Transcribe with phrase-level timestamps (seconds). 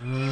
[0.00, 0.29] Havuhattu.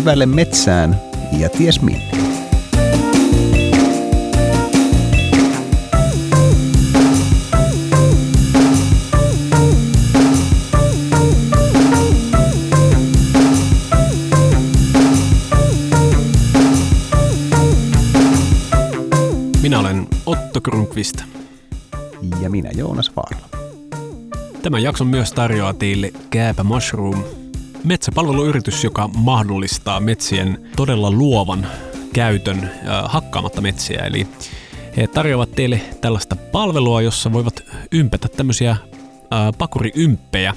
[0.00, 0.96] Syvälle metsään
[1.38, 2.10] ja ties minne.
[19.62, 21.16] Minä olen Otto Krunkvist.
[22.40, 23.48] Ja minä Joonas Vaarla.
[24.62, 27.22] Tämän jakson myös tarjoaa teille Kääpä Mushroom,
[27.84, 31.66] metsäpalveluyritys, joka mahdollistaa metsien todella luovan
[32.12, 32.70] käytön äh,
[33.04, 34.04] hakkaamatta metsiä.
[34.04, 34.26] Eli
[34.96, 38.78] he tarjoavat teille tällaista palvelua, jossa voivat ympätä tämmöisiä äh,
[39.58, 40.54] pakuriymppejä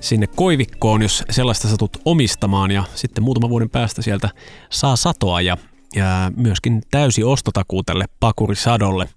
[0.00, 4.28] sinne koivikkoon, jos sellaista satut omistamaan ja sitten muutaman vuoden päästä sieltä
[4.70, 5.56] saa satoa ja,
[5.96, 9.08] ja myöskin täysi ostotakuu tälle pakurisadolle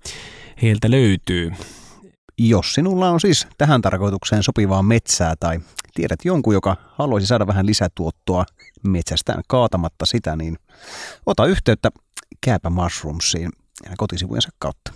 [0.61, 1.51] heiltä löytyy.
[2.37, 5.59] Jos sinulla on siis tähän tarkoitukseen sopivaa metsää tai
[5.93, 8.45] tiedät jonkun, joka haluaisi saada vähän lisätuottoa
[8.87, 10.57] metsästään kaatamatta sitä, niin
[11.25, 11.91] ota yhteyttä
[12.41, 13.49] Kääpä Mushroomsiin
[13.83, 14.93] ja kotisivujensa kautta.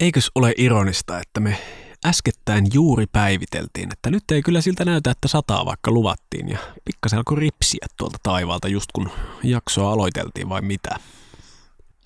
[0.00, 1.58] Eikös ole ironista, että me
[2.06, 7.16] äskettäin juuri päiviteltiin, että nyt ei kyllä siltä näytä, että sataa vaikka luvattiin ja pikkasen
[7.16, 9.10] alkoi ripsiä tuolta taivaalta just kun
[9.42, 10.90] jaksoa aloiteltiin vai mitä.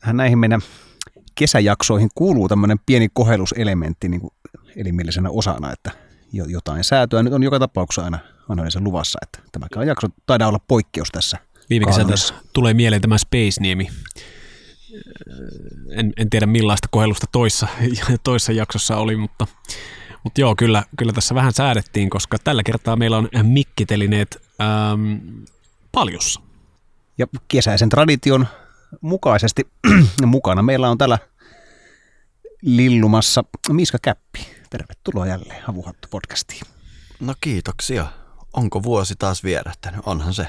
[0.00, 0.60] Tähän näihin meidän
[1.34, 4.34] kesäjaksoihin kuuluu tämmöinen pieni kohelluselementti niin kuin
[4.76, 6.05] elimillisenä osana, että
[6.44, 10.60] jotain säätöä nyt on joka tapauksessa aina, aina yleensä luvassa, että tämäkään jakso taidaa olla
[10.68, 11.38] poikkeus tässä.
[11.70, 12.34] Viime kesältä kaanoissa.
[12.52, 13.88] tulee mieleen tämä Space-niemi.
[15.90, 17.68] En, en tiedä millaista kohellusta toissa,
[18.24, 19.46] toissa jaksossa oli, mutta,
[20.24, 25.44] mutta joo, kyllä, kyllä tässä vähän säädettiin, koska tällä kertaa meillä on mikkitelineet ähm,
[25.92, 26.40] paljussa.
[27.18, 28.46] Ja kesäisen tradition
[29.00, 29.66] mukaisesti
[30.26, 31.18] mukana meillä on täällä
[32.62, 34.55] lillumassa Miska Käppi.
[34.70, 36.62] Tervetuloa jälleen Havuhattu podcastiin.
[37.20, 38.06] No kiitoksia.
[38.52, 40.00] Onko vuosi taas vierähtänyt?
[40.06, 40.46] Onhan se.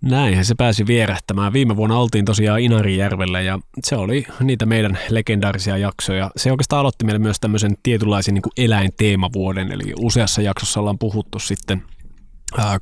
[0.00, 1.52] Näinhän se pääsi vierähtämään.
[1.52, 6.30] Viime vuonna oltiin tosiaan Inarijärvellä ja se oli niitä meidän legendaarisia jaksoja.
[6.36, 11.38] Se oikeastaan aloitti meille myös tämmöisen tietynlaisen niin kuin eläinteemavuoden, eli useassa jaksossa ollaan puhuttu
[11.38, 11.82] sitten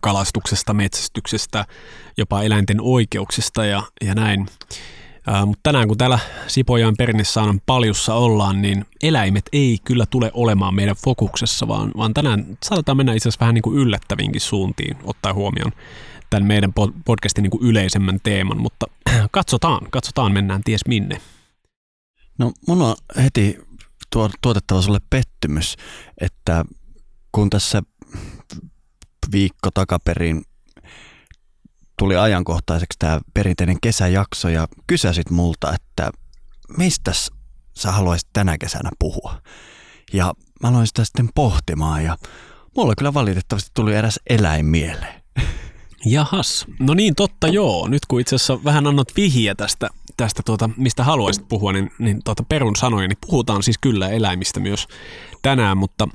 [0.00, 1.65] kalastuksesta, metsästyksestä,
[2.16, 4.47] jopa eläinten oikeuksista ja, ja näin.
[5.47, 10.97] Mutta tänään kun täällä Sipojan perinnesaanan paljussa ollaan, niin eläimet ei kyllä tule olemaan meidän
[11.05, 15.73] fokuksessa, vaan, vaan tänään saatetaan mennä itse asiassa vähän niin kuin yllättävinkin suuntiin, ottaa huomioon
[16.31, 18.87] tämän meidän po- podcastin niin kuin yleisemmän teeman, mutta
[19.31, 21.21] katsotaan, katsotaan, mennään ties minne.
[22.39, 23.59] No mun on heti
[24.13, 25.77] tuo, tuotettava sulle pettymys,
[26.21, 26.65] että
[27.33, 27.83] kun tässä
[29.33, 30.45] viikko takaperin
[32.00, 36.11] tuli ajankohtaiseksi tämä perinteinen kesäjakso ja kysäsit multa, että
[36.77, 37.12] mistä
[37.78, 39.34] sä haluaisit tänä kesänä puhua.
[40.12, 42.16] Ja mä aloin sitä sitten pohtimaan ja
[42.77, 45.22] mulla kyllä valitettavasti tuli eräs eläin mieleen.
[46.06, 47.89] Jahas, no niin totta joo.
[47.89, 52.21] Nyt kun itse asiassa vähän annat vihjiä tästä, tästä tuota, mistä haluaisit puhua, niin, niin
[52.25, 54.87] tuota perun sanoja, niin puhutaan siis kyllä eläimistä myös
[55.43, 56.09] tänään, mutta,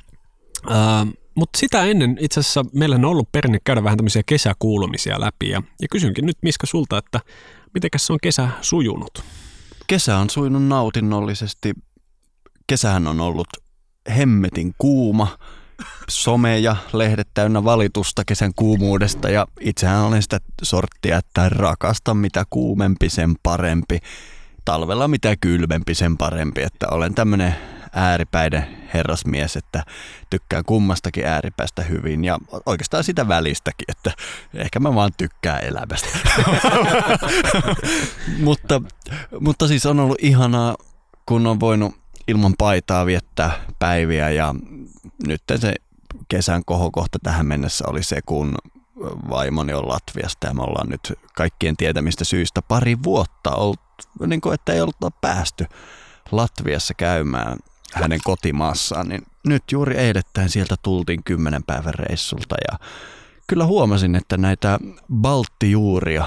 [0.70, 5.50] ää, mutta sitä ennen itse asiassa meillä on ollut perinne käydä vähän tämmöisiä kesäkuulumisia läpi
[5.50, 7.20] ja, ja kysynkin nyt Miska sulta, että
[7.74, 9.24] mitenkäs se on kesä sujunut?
[9.88, 11.74] Kesä on suinut nautinnollisesti.
[12.68, 13.48] Kesähän on ollut
[14.18, 15.38] hemmetin kuuma.
[16.10, 22.44] Some ja lehdet täynnä valitusta kesän kuumuudesta ja itsehän olen sitä sorttia, että rakasta mitä
[22.50, 24.00] kuumempi sen parempi.
[24.66, 27.56] Talvella mitä kylmempi sen parempi, että olen tämmöinen
[27.96, 29.84] ääripäiden herrasmies, että
[30.30, 34.12] tykkään kummastakin ääripäästä hyvin ja oikeastaan sitä välistäkin, että
[34.54, 36.08] ehkä mä vaan tykkään elämästä.
[38.46, 38.82] mutta,
[39.40, 40.76] mutta siis on ollut ihanaa,
[41.26, 41.96] kun on voinut
[42.28, 44.56] ilman paitaa viettää päiviä ja
[45.28, 45.74] nyt se
[46.28, 48.56] kesän kohokohta tähän mennessä oli se, kun
[49.30, 53.80] vaimoni on Latviasta ja me ollaan nyt kaikkien tietämistä syistä pari vuotta ollut,
[54.28, 55.66] niin kuin, että ei ollut päästy
[56.32, 57.58] Latviassa käymään
[57.94, 62.80] hänen kotimaassaan, niin nyt juuri eilettäin sieltä tultiin kymmenen päivän reissulta ja
[63.48, 64.80] kyllä huomasin, että näitä
[65.14, 66.26] balttijuuria,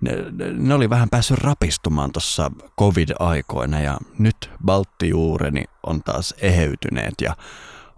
[0.00, 0.12] ne,
[0.52, 2.50] ne oli vähän päässyt rapistumaan tuossa
[2.80, 7.36] covid-aikoina ja nyt balttijuureni on taas eheytyneet ja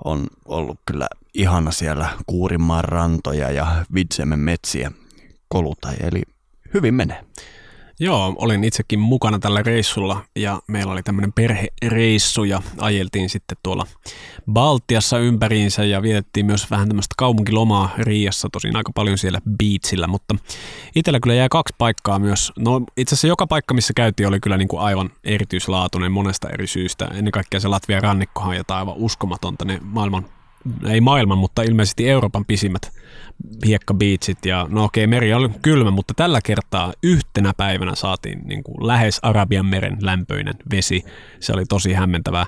[0.05, 4.93] on ollut kyllä ihana siellä Kuurimaan rantoja ja Vidsemen metsiä
[5.49, 6.23] koluta, eli
[6.75, 7.25] hyvin menee.
[8.03, 13.87] Joo, olin itsekin mukana tällä reissulla ja meillä oli tämmöinen perhereissu ja ajeltiin sitten tuolla
[14.53, 20.35] Baltiassa ympäriinsä ja vietettiin myös vähän tämmöistä kaupunkilomaa Riassa, tosin aika paljon siellä beachillä, mutta
[20.97, 22.53] itsellä kyllä jäi kaksi paikkaa myös.
[22.59, 26.67] No itse asiassa joka paikka, missä käytiin, oli kyllä niin kuin aivan erityislaatuinen monesta eri
[26.67, 27.05] syystä.
[27.05, 30.27] Ennen kaikkea se Latvian rannikkohan on jotain aivan uskomatonta, ne maailman
[30.89, 32.93] ei maailman, mutta ilmeisesti Euroopan pisimmät
[33.67, 34.39] hiekkabiitsit.
[34.47, 39.19] Ja no okei, meri oli kylmä, mutta tällä kertaa yhtenä päivänä saatiin niin kuin lähes
[39.23, 41.05] Arabian meren lämpöinen vesi.
[41.41, 42.47] Se oli tosi hämmentävää.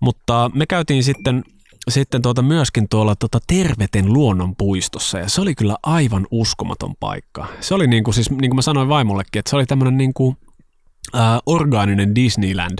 [0.00, 1.44] Mutta me käytiin sitten
[1.88, 7.46] sitten tuota myöskin tuolla tuota Terveten luonnonpuistossa ja se oli kyllä aivan uskomaton paikka.
[7.60, 10.14] Se oli niin kuin, siis, niin kuin mä sanoin vaimollekin, että se oli tämmöinen niin
[10.14, 10.36] kuin,
[11.14, 12.78] äh, orgaaninen Disneyland.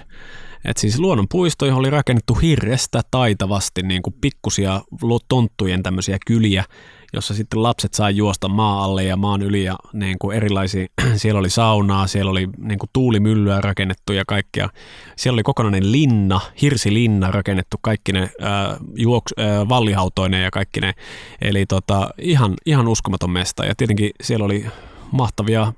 [0.65, 4.81] Et siis luonnonpuisto, johon oli rakennettu hirrestä taitavasti niin kuin pikkusia
[5.29, 6.65] tonttujen tämmöisiä kyliä,
[7.13, 11.41] jossa sitten lapset sai juosta maa alle ja maan yli ja niin kuin erilaisia, siellä
[11.41, 14.69] oli saunaa, siellä oli niin kuin tuulimyllyä rakennettu ja kaikkea.
[15.17, 20.95] Siellä oli kokonainen linna, hirsilinna rakennettu, kaikki ne ää, juoks, ää, vallihautoinen ja kaikki ne.
[21.41, 24.67] Eli tota, ihan, ihan uskomaton mesta ja tietenkin siellä oli
[25.13, 25.73] mahtavia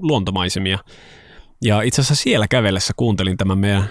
[0.00, 0.78] luontomaisemia.
[1.64, 3.84] Ja itse asiassa siellä kävellessä kuuntelin tämän meidän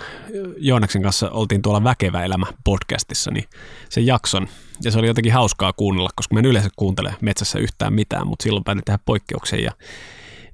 [0.58, 3.46] Joonaksen kanssa, oltiin tuolla Väkevä elämä podcastissa, niin
[3.90, 4.48] sen jakson.
[4.84, 8.44] Ja se oli jotenkin hauskaa kuunnella, koska mä en yleensä kuuntele metsässä yhtään mitään, mutta
[8.44, 9.72] silloin päätin tehdä poikkeuksen ja,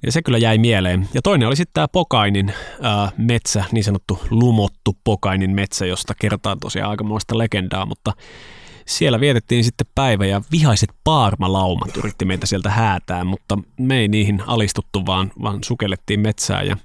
[0.02, 1.08] ja se kyllä jäi mieleen.
[1.14, 2.52] Ja toinen oli sitten tämä Pokainin
[2.82, 8.12] ää, metsä, niin sanottu lumottu Pokainin metsä, josta kertaa tosiaan aikamoista legendaa, mutta
[8.86, 14.42] siellä vietettiin sitten päivä ja vihaiset paarmalaumat yritti meitä sieltä häätää, mutta me ei niihin
[14.46, 16.76] alistuttu, vaan, vaan sukellettiin metsää ja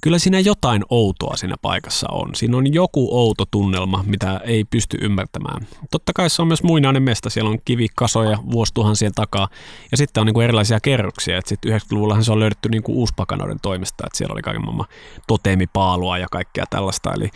[0.00, 2.34] kyllä siinä jotain outoa siinä paikassa on.
[2.34, 5.66] Siinä on joku outo tunnelma, mitä ei pysty ymmärtämään.
[5.90, 9.48] Totta kai se on myös muinainen mesta, siellä on kivikasoja vuosituhansien takaa
[9.90, 11.40] ja sitten on niinku erilaisia kerroksia.
[11.44, 14.86] Sitten 90-luvullahan se on löydetty niinku uuspakanoiden toimesta, että siellä oli kaiken maailman
[15.26, 17.30] toteemipaalua ja kaikkea tällaista, eli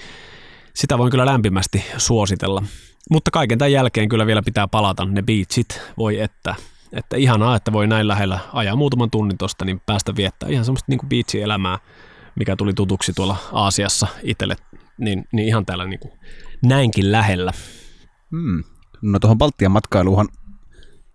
[0.75, 2.63] sitä voin kyllä lämpimästi suositella.
[3.11, 6.55] Mutta kaiken tämän jälkeen kyllä vielä pitää palata ne beachit, voi että.
[6.93, 10.87] Että ihanaa, että voi näin lähellä ajaa muutaman tunnin tosta, niin päästä viettää ihan semmoista
[10.89, 11.79] niin beach-elämää,
[12.35, 14.57] mikä tuli tutuksi tuolla Aasiassa itselle,
[14.99, 16.13] niin, niin ihan täällä niin kuin
[16.63, 17.53] näinkin lähellä.
[18.31, 18.65] Hmm.
[19.03, 20.29] No tuohon Baltian matkailuhan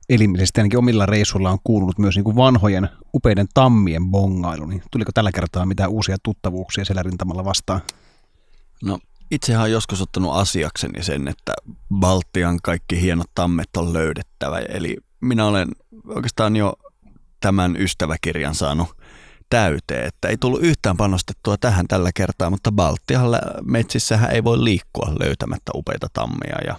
[0.09, 5.11] elimisesti ainakin omilla reissuilla on kuulunut myös niin kuin vanhojen upeiden tammien bongailu, niin tuliko
[5.13, 7.81] tällä kertaa mitään uusia tuttavuuksia siellä rintamalla vastaan?
[8.83, 8.99] No
[9.33, 11.53] itsehän on joskus ottanut asiakseni sen, että
[11.99, 14.59] Baltian kaikki hienot tammet on löydettävä.
[14.59, 15.67] Eli minä olen
[16.07, 16.73] oikeastaan jo
[17.39, 18.97] tämän ystäväkirjan saanut
[19.49, 23.25] täyteen, että ei tullut yhtään panostettua tähän tällä kertaa, mutta Baltian
[23.63, 26.75] metsissähän ei voi liikkua löytämättä upeita tammia ja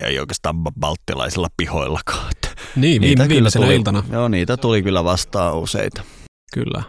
[0.00, 2.32] ei oikeastaan balttilaisilla pihoillakaan.
[2.76, 4.04] Niin, niitä viimeisenä tuli, iltana.
[4.12, 6.02] Joo, niitä tuli kyllä vastaan useita.
[6.52, 6.82] Kyllä.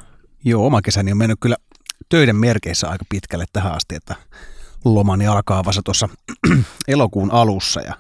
[0.46, 1.56] Joo, oma kesäni on mennyt kyllä
[2.10, 4.16] töiden merkeissä aika pitkälle tähän asti, että
[4.86, 6.10] lomani alkaa vasta tuossa
[6.88, 7.94] elokuun alussa ja,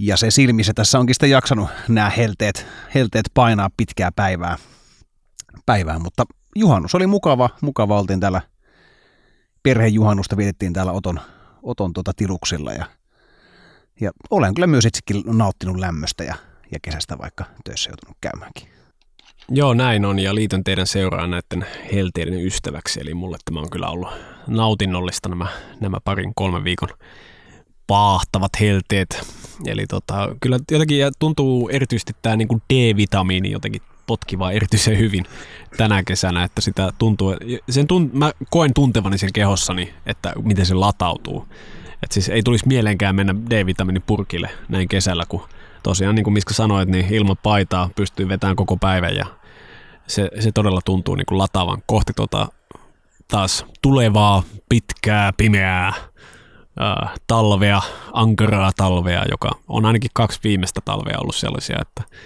[0.00, 4.58] ja se silmissä tässä onkin sitten jaksanut nämä helteet, helteet painaa pitkää päivää,
[5.66, 6.24] päivää, mutta
[6.56, 8.42] juhannus oli mukava, mukava oltiin täällä
[9.62, 11.20] perhejuhannusta vietettiin täällä Oton,
[11.62, 12.86] Oton tuota tiluksilla ja,
[14.00, 16.34] ja olen kyllä myös itsekin nauttinut lämmöstä ja,
[16.72, 18.79] ja kesästä vaikka töissä joutunut käymäänkin.
[19.52, 23.00] Joo, näin on ja liitän teidän seuraan näiden helteiden ystäväksi.
[23.00, 24.08] Eli mulle tämä on kyllä ollut
[24.46, 25.46] nautinnollista nämä,
[25.80, 26.88] nämä parin kolmen viikon
[27.86, 29.22] paahtavat helteet.
[29.66, 35.24] Eli tota, kyllä jotenkin tuntuu erityisesti tämä niin kuin D-vitamiini jotenkin potkivaa erityisen hyvin
[35.76, 37.36] tänä kesänä, että sitä tuntuu,
[37.70, 41.46] sen tunt, mä koen tuntevani sen kehossani, että miten se latautuu.
[42.02, 45.42] että siis ei tulisi mieleenkään mennä D-vitamiinipurkille näin kesällä, kun
[45.82, 49.39] tosiaan niin kuin Miska sanoit, niin ilman paitaa pystyy vetämään koko päivän ja
[50.10, 52.48] se, se todella tuntuu niin kuin lataavan kohti tota,
[53.28, 55.92] taas tulevaa pitkää, pimeää
[57.26, 62.16] talvea, ankaraa talvea, joka on ainakin kaksi viimeistä talvea ollut sellaisia, että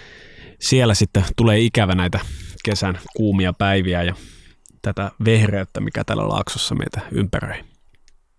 [0.59, 2.19] siellä sitten tulee ikävä näitä
[2.63, 4.15] kesän kuumia päiviä ja
[4.81, 7.63] tätä vehreyttä, mikä tällä laaksossa meitä ympäröi.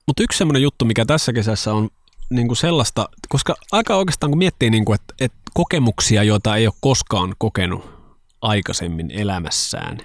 [0.06, 1.88] Mutta yksi semmoinen juttu, mikä tässä kesässä on
[2.30, 6.66] niin kuin sellaista, koska aika oikeastaan kun miettii, niin kuin, että, että kokemuksia, joita ei
[6.66, 7.95] ole koskaan kokenut
[8.46, 9.98] aikaisemmin elämässään,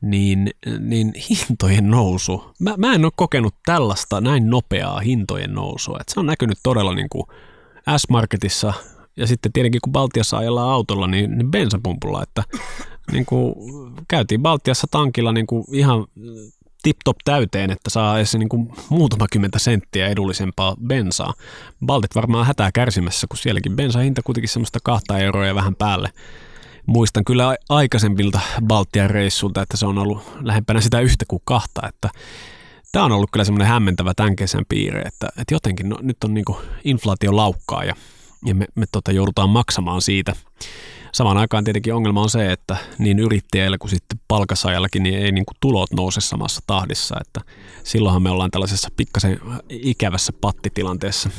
[0.00, 5.98] niin, niin hintojen nousu, mä, mä en ole kokenut tällaista näin nopeaa hintojen nousua.
[6.00, 7.24] Et se on näkynyt todella niin kuin
[7.96, 8.72] S-Marketissa
[9.16, 12.44] ja sitten tietenkin kun Baltiassa ajellaan autolla, niin, niin bensapumpulla, että
[13.12, 13.54] niin kuin,
[14.08, 16.06] käytiin Baltiassa tankilla niin kuin ihan
[16.82, 21.34] tip-top täyteen, että saa edes niin kuin muutama kymmentä senttiä edullisempaa bensaa.
[21.86, 26.10] Baltit varmaan hätää kärsimässä, kun sielläkin bensan hinta kuitenkin semmoista kahta euroa ja vähän päälle.
[26.90, 32.10] Muistan kyllä aikaisemmilta Baltian reissulta, että se on ollut lähempänä sitä yhtä kuin kahta, että
[32.92, 36.34] tämä on ollut kyllä semmoinen hämmentävä tämän kesän piirre, että, että jotenkin no, nyt on
[36.34, 36.44] niin
[36.84, 37.94] inflaatio laukkaa ja,
[38.44, 40.32] ja me, me tota, joudutaan maksamaan siitä–
[41.12, 45.46] Samaan aikaan tietenkin ongelma on se, että niin yrittäjällä kuin sitten palkasaajallakin niin ei niin
[45.46, 47.40] kuin tulot nouse samassa tahdissa, että
[47.84, 51.30] silloinhan me ollaan tällaisessa pikkasen ikävässä pattitilanteessa.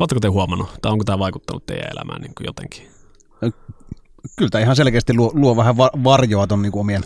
[0.00, 2.90] Oletteko te huomannut, tai onko tämä vaikuttanut teidän elämään niin kuin jotenkin?
[4.36, 7.02] Kyllä tämä ihan selkeästi luo, luo vähän varjoa tuon niin omien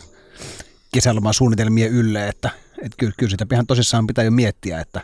[0.95, 2.51] kesäloman suunnitelmien ylle, että,
[2.83, 5.01] että kyllä, kyllä sitä ihan tosissaan pitää jo miettiä, että,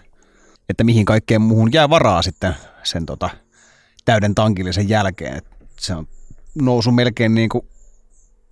[0.68, 3.30] että mihin kaikkeen muuhun jää varaa sitten sen tota,
[4.04, 5.36] täyden tankillisen jälkeen.
[5.36, 6.06] Että se on
[6.54, 7.64] nousu melkein, niin kuin,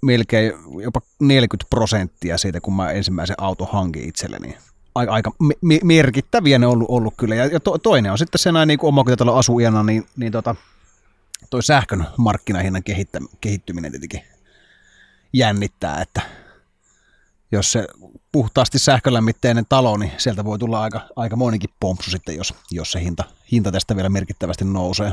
[0.03, 4.57] melkein jopa 40 prosenttia siitä, kun mä ensimmäisen auto hankin itselleni.
[4.95, 7.35] Aika, aika me- merkittäviä ne on ollut, ollut kyllä.
[7.35, 10.55] Ja, ja to, toinen on sitten se näin niin omakotitalon asujana, niin, niin tota,
[11.51, 14.23] toi sähkön markkinahinnan kehittä, kehittyminen tietenkin
[15.33, 16.23] jännittää, että
[17.53, 17.87] jos se
[18.33, 23.01] puhtaasti sähkölämmitteinen talo, niin sieltä voi tulla aika, aika monikin pompsu sitten, jos, jos se
[23.01, 25.13] hinta, hinta tästä vielä merkittävästi nousee.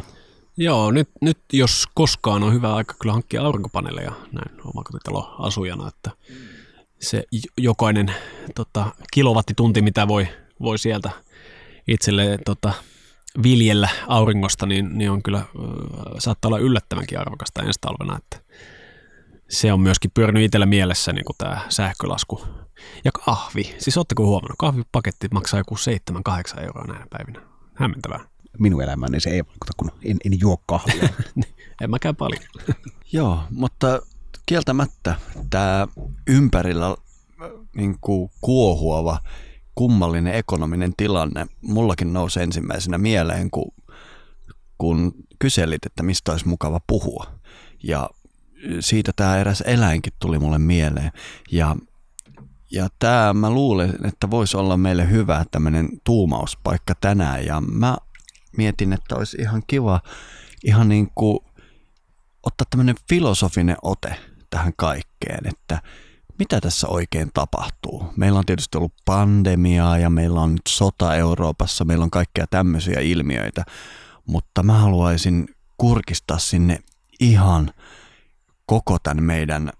[0.58, 4.62] Joo, nyt, nyt jos koskaan on hyvä aika kyllä hankkia aurinkopaneeleja näin
[5.40, 6.12] asujana, että
[7.02, 7.24] se
[7.58, 8.16] jokainen
[8.56, 10.28] tota, kilowattitunti, mitä voi,
[10.62, 11.10] voi sieltä
[11.88, 12.74] itselle tota,
[13.44, 15.46] viljellä auringosta, niin, niin on kyllä,
[16.20, 18.42] saattaa olla yllättävänkin arvokasta ensi talvena, että
[19.50, 22.46] se on myöskin pyörinyt itsellä mielessä niin kuin tämä sähkölasku.
[23.06, 25.76] Ja kahvi, siis ootteko huomannut, kahvipaketti maksaa joku
[26.58, 27.42] 7-8 euroa näinä päivinä.
[27.74, 28.20] Hämmentävää
[28.60, 31.10] minun elämään, niin se ei vaikuta, kun en, en juo kahvia.
[31.36, 32.44] Niin, en mäkään paljon.
[33.14, 34.02] Joo, mutta
[34.46, 35.16] kieltämättä
[35.50, 35.88] tämä
[36.28, 36.96] ympärillä
[37.76, 39.20] niin kuin kuohuava,
[39.76, 43.72] kummallinen ekonominen tilanne mullakin nousi ensimmäisenä mieleen, kun,
[44.78, 47.28] kun kyselit, että mistä olisi mukava puhua.
[47.84, 48.10] Ja
[48.80, 51.12] siitä tämä eräs eläinkin tuli mulle mieleen.
[51.52, 51.76] Ja,
[52.72, 57.46] ja tämä mä luulen, että voisi olla meille hyvä tämmöinen tuumauspaikka tänään.
[57.46, 57.98] Ja mä
[58.58, 60.02] mietin, että olisi ihan kiva
[60.64, 61.40] ihan niin kuin
[62.44, 64.16] ottaa tämmöinen filosofinen ote
[64.50, 65.82] tähän kaikkeen, että
[66.40, 68.14] mitä tässä oikein tapahtuu.
[68.16, 73.00] Meillä on tietysti ollut pandemiaa ja meillä on nyt sota Euroopassa, meillä on kaikkea tämmöisiä
[73.00, 73.64] ilmiöitä,
[74.26, 76.80] mutta mä haluaisin kurkistaa sinne
[77.20, 77.72] ihan
[78.66, 79.72] koko tämän meidän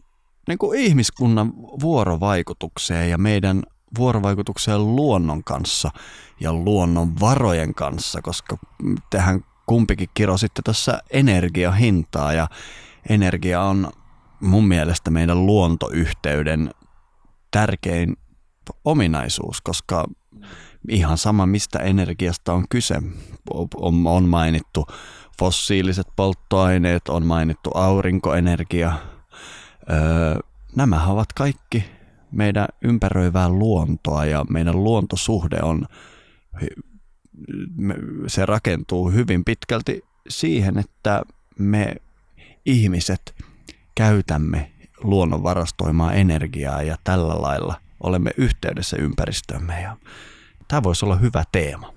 [0.48, 3.64] niin kuin ihmiskunnan vuorovaikutukseen ja meidän
[3.98, 5.92] vuorovaikutukseen luonnon kanssa
[6.40, 8.58] ja luonnon varojen kanssa, koska
[9.10, 12.48] tehän kumpikin kirositte tässä energiahintaa ja
[13.10, 13.92] energia on
[14.68, 16.72] mielestä meidän luontoyhteyden
[17.52, 18.18] tärkein
[18.86, 20.06] ominaisuus, koska
[20.90, 23.02] ihan sama mistä energiasta on kyse.
[24.06, 24.86] On, mainittu
[25.40, 28.94] fossiiliset polttoaineet, on mainittu aurinkoenergia.
[29.92, 30.40] Öö,
[30.76, 31.86] nämä ovat kaikki
[32.32, 35.86] meidän ympäröivää luontoa ja meidän luontosuhde on,
[38.28, 41.22] se rakentuu hyvin pitkälti siihen, että
[41.60, 41.96] me
[42.66, 43.36] ihmiset
[43.96, 44.72] käytämme
[45.04, 49.98] luonnon varastoimaa energiaa ja tällä lailla olemme yhteydessä ympäristömme ja
[50.68, 51.94] tämä voisi olla hyvä teema.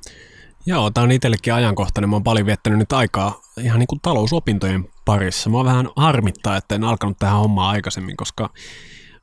[0.67, 2.11] Joo, tämä on itsellekin ajankohtainen.
[2.11, 5.51] Mä oon paljon viettänyt nyt aikaa ihan niin kuin talousopintojen parissa.
[5.51, 8.51] Mä vähän harmittaa, että en alkanut tähän hommaan aikaisemmin, koska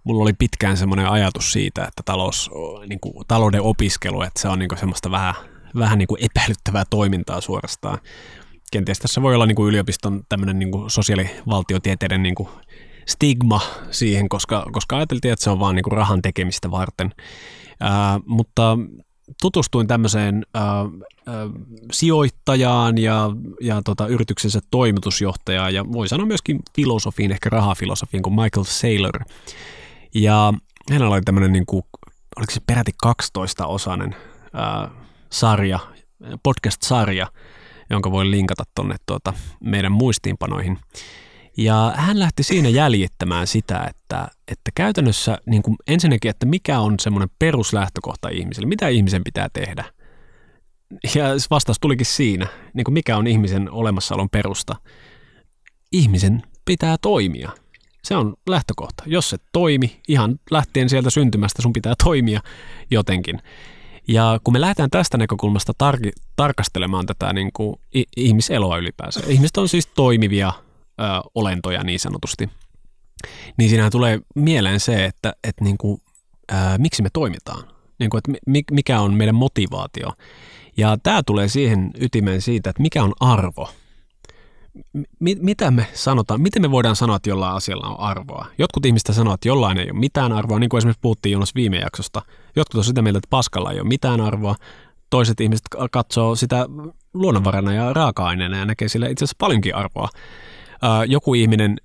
[0.04, 2.52] mulla oli pitkään semmoinen ajatus siitä, että talous,
[2.90, 5.34] niin kuin, talouden opiskelu, että se on niin kuin semmoista vähän,
[5.76, 8.00] vähän niin kuin epäilyttävää toimintaa suorastaan.
[8.72, 12.50] Kenties tässä voi olla niin kuin yliopiston tämmöinen niin kuin sosiaalivaltiotieteiden niin kuin
[13.06, 17.12] stigma siihen, koska, koska ajateltiin, että se on vaan niin kuin rahan tekemistä varten.
[17.80, 18.78] Ää, mutta
[19.42, 20.86] tutustuin tämmöiseen ää, ää,
[21.92, 23.30] sijoittajaan ja,
[23.62, 29.20] ja tota, yrityksensä toimitusjohtajaan ja voi sanoa myöskin filosofiin, ehkä rahafilosofiin kuin Michael Saylor.
[30.16, 30.54] Ja
[30.92, 31.84] hänellä oli tämmöinen, niin kuin,
[32.38, 34.16] oliko se peräti 12-osainen
[34.54, 34.90] ää,
[35.30, 35.80] sarja,
[36.44, 37.28] podcast-sarja,
[37.90, 39.34] jonka voi linkata tuonne tuota,
[39.64, 40.80] meidän muistiinpanoihin.
[41.58, 46.96] Ja hän lähti siinä jäljittämään sitä, että, että käytännössä niin kuin ensinnäkin, että mikä on
[47.00, 49.86] semmoinen peruslähtökohta ihmiselle, mitä ihmisen pitää tehdä.
[51.16, 54.76] Ja vastaus tulikin siinä, niin kuin mikä on ihmisen olemassaolon perusta.
[55.92, 57.52] Ihmisen pitää toimia–
[58.06, 59.04] se on lähtökohta.
[59.06, 62.42] Jos se toimi, ihan lähtien sieltä syntymästä sun pitää toimia
[62.92, 63.42] jotenkin.
[64.08, 67.76] Ja kun me lähdetään tästä näkökulmasta tar- tarkastelemaan tätä niin kuin
[68.18, 70.54] ihmiseloa ylipäänsä, ihmiset on siis toimivia
[71.00, 71.04] ö,
[71.36, 72.50] olentoja niin sanotusti,
[73.58, 76.02] niin siinä tulee mieleen se, että, että niin kuin,
[76.78, 77.64] miksi me toimitaan,
[78.00, 78.32] niin kuin, että
[78.72, 80.12] mikä on meidän motivaatio.
[80.78, 83.70] Ja tämä tulee siihen ytimeen siitä, että mikä on arvo–
[85.20, 88.46] mi- mitä me sanotaan, miten me voidaan sanoa, että jollain asialla on arvoa?
[88.58, 91.78] Jotkut ihmistä sanoo, että jollain ei ole mitään arvoa, niin kuin esimerkiksi puhuttiin Jonas viime
[91.78, 92.22] jaksosta.
[92.56, 94.56] Jotkut on sitä mieltä, että paskalla ei ole mitään arvoa.
[95.10, 96.66] Toiset ihmiset katsoo sitä
[97.14, 100.10] luonnonvarana ja raaka-aineena ja näkee sille itse asiassa paljonkin arvoa.
[101.08, 101.76] Joku ihminen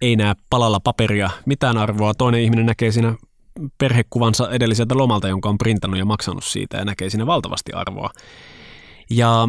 [0.00, 3.14] ei näe palalla paperia mitään arvoa, toinen ihminen näkee siinä
[3.78, 8.10] perhekuvansa edelliseltä lomalta, jonka on printannut ja maksanut siitä ja näkee siinä valtavasti arvoa.
[9.10, 9.48] Ja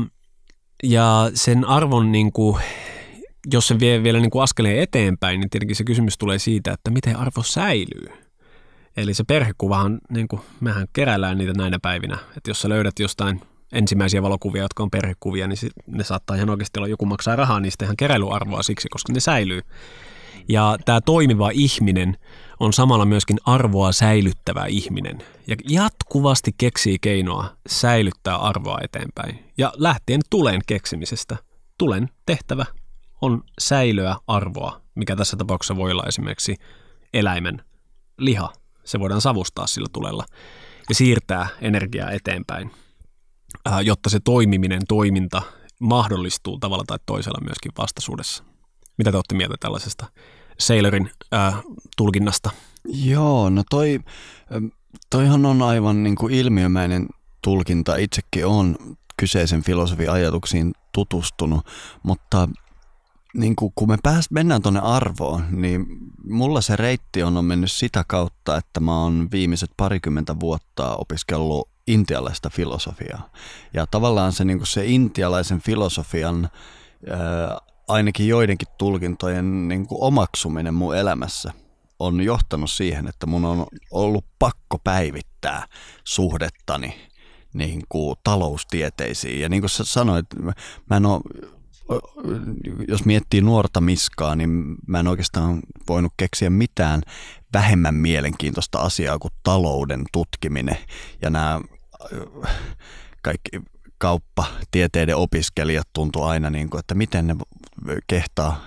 [0.83, 2.61] ja sen arvon, niin kuin,
[3.51, 6.91] jos se vie vielä niin kuin askeleen eteenpäin, niin tietenkin se kysymys tulee siitä, että
[6.91, 8.07] miten arvo säilyy.
[8.97, 12.17] Eli se perhekuvahan, niin kuin, mehän keräillään niitä näinä päivinä.
[12.37, 13.41] Että jos sä löydät jostain
[13.71, 15.57] ensimmäisiä valokuvia, jotka on perhekuvia, niin
[15.87, 19.61] ne saattaa ihan oikeasti olla, joku maksaa rahaa niistä ihan keräilyarvoa siksi, koska ne säilyy.
[20.49, 22.17] Ja tämä toimiva ihminen
[22.59, 25.17] on samalla myöskin arvoa säilyttävä ihminen
[25.47, 29.39] ja jatkuvasti keksii keinoa säilyttää arvoa eteenpäin.
[29.57, 31.37] Ja lähtien tulen keksimisestä,
[31.77, 32.65] tulen tehtävä
[33.21, 36.55] on säilöä arvoa, mikä tässä tapauksessa voi olla esimerkiksi
[37.13, 37.61] eläimen
[38.17, 38.53] liha.
[38.83, 40.25] Se voidaan savustaa sillä tulella
[40.89, 42.71] ja siirtää energiaa eteenpäin,
[43.83, 45.41] jotta se toimiminen, toiminta
[45.79, 48.43] mahdollistuu tavalla tai toisella myöskin vastaisuudessa.
[48.97, 50.05] Mitä te olette mieltä tällaisesta
[50.59, 51.63] Sailorin äh,
[51.97, 52.49] tulkinnasta?
[52.87, 53.99] Joo, no toi,
[55.09, 57.07] toihan on aivan niin kuin ilmiömäinen
[57.43, 57.95] tulkinta.
[57.95, 58.75] Itsekin on
[59.17, 61.65] kyseisen filosofian ajatuksiin tutustunut,
[62.03, 62.49] mutta
[63.33, 65.85] niin kuin, kun me pääs, mennään tuonne arvoon, niin
[66.23, 71.69] mulla se reitti on, on mennyt sitä kautta, että mä oon viimeiset parikymmentä vuotta opiskellut
[71.87, 73.29] intialaista filosofiaa.
[73.73, 76.49] Ja tavallaan se, niin se intialaisen filosofian
[77.09, 81.53] ää, ainakin joidenkin tulkintojen niin omaksuminen mun elämässä
[81.99, 85.67] on johtanut siihen, että mun on ollut pakko päivittää
[86.03, 86.95] suhdettani
[87.53, 89.41] niin kuin taloustieteisiin.
[89.41, 90.25] Ja niin kuin sä sanoit,
[90.89, 91.21] mä en ole,
[92.87, 97.01] jos miettii nuorta miskaa, niin mä en oikeastaan voinut keksiä mitään
[97.53, 100.77] vähemmän mielenkiintoista asiaa kuin talouden tutkiminen
[101.21, 101.61] ja nämä
[103.21, 103.61] kaikki
[103.97, 107.35] kauppatieteiden opiskelijat tuntuu aina, niin kuin, että miten ne
[108.07, 108.65] kehtaa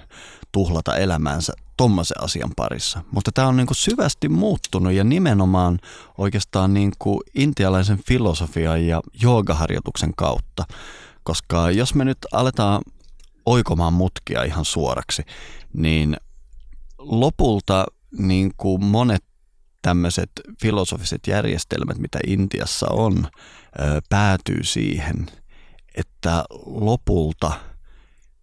[0.52, 3.02] tuhlata elämäänsä tuommoisen asian parissa.
[3.10, 5.78] Mutta tämä on niin kuin syvästi muuttunut ja nimenomaan
[6.18, 10.64] oikeastaan niin kuin intialaisen filosofian ja joogaharjoituksen kautta.
[11.22, 12.82] Koska jos me nyt aletaan
[13.46, 15.22] oikomaan mutkia ihan suoraksi,
[15.72, 16.16] niin
[16.98, 17.86] lopulta
[18.18, 19.24] niin kuin monet
[19.88, 20.30] tämmöiset
[20.62, 23.28] filosofiset järjestelmät, mitä Intiassa on,
[24.08, 25.26] päätyy siihen,
[25.94, 27.52] että lopulta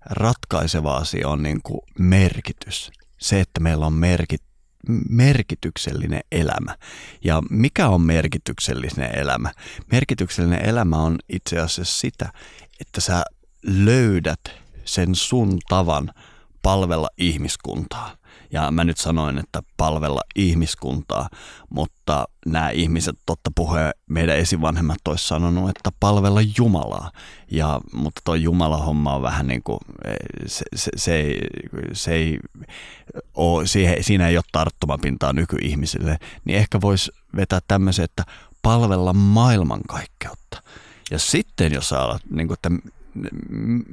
[0.06, 2.92] ratkaiseva asia on niin kuin merkitys.
[3.18, 4.42] Se, että meillä on merkit,
[5.10, 6.78] merkityksellinen elämä.
[7.24, 9.52] Ja mikä on merkityksellinen elämä?
[9.92, 12.34] Merkityksellinen elämä on itse asiassa sitä,
[12.80, 13.24] että sä
[13.64, 14.42] löydät
[14.86, 16.12] sen sun tavan
[16.62, 18.18] palvella ihmiskuntaa.
[18.56, 21.30] Ja mä nyt sanoin, että palvella ihmiskuntaa,
[21.70, 27.12] mutta nämä ihmiset, totta puhe, meidän esivanhemmat olisi sanonut, että palvella Jumalaa.
[27.52, 29.80] Ja, mutta tuo Jumala-homma on vähän niin kuin,
[30.46, 31.40] se, se, se, ei,
[31.94, 32.40] se ei
[33.34, 36.18] ole, siihen, siinä ei ole tarttumapintaa nykyihmisille.
[36.46, 38.24] Niin ehkä voisi vetää tämmöisen, että
[38.62, 40.62] palvella maailmankaikkeutta.
[41.12, 42.70] Ja sitten jos sä alat, niin kuin, että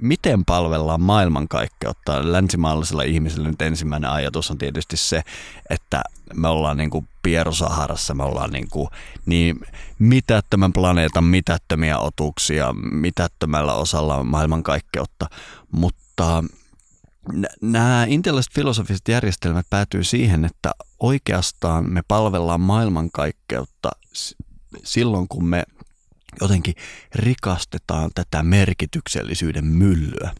[0.01, 2.33] miten palvellaan maailmankaikkeutta.
[2.33, 5.23] Länsimaalaisella ihmisellä nyt ensimmäinen ajatus on tietysti se,
[5.71, 6.03] että
[6.35, 8.89] me ollaan niin kuin Pierosaharassa, me ollaan niin, kuin
[9.27, 9.61] niin
[9.99, 15.27] mitättömän planeetan mitättömiä otuksia, mitättömällä osalla maailmankaikkeutta,
[15.71, 16.45] mutta
[17.63, 23.91] nämä intialaiset filosofiset järjestelmät päätyy siihen, että oikeastaan me palvellaan maailmankaikkeutta
[24.85, 25.65] silloin, kun me
[26.41, 26.75] jotenkin
[27.15, 30.31] rikastetaan tätä merkityksellisyyden myllyä,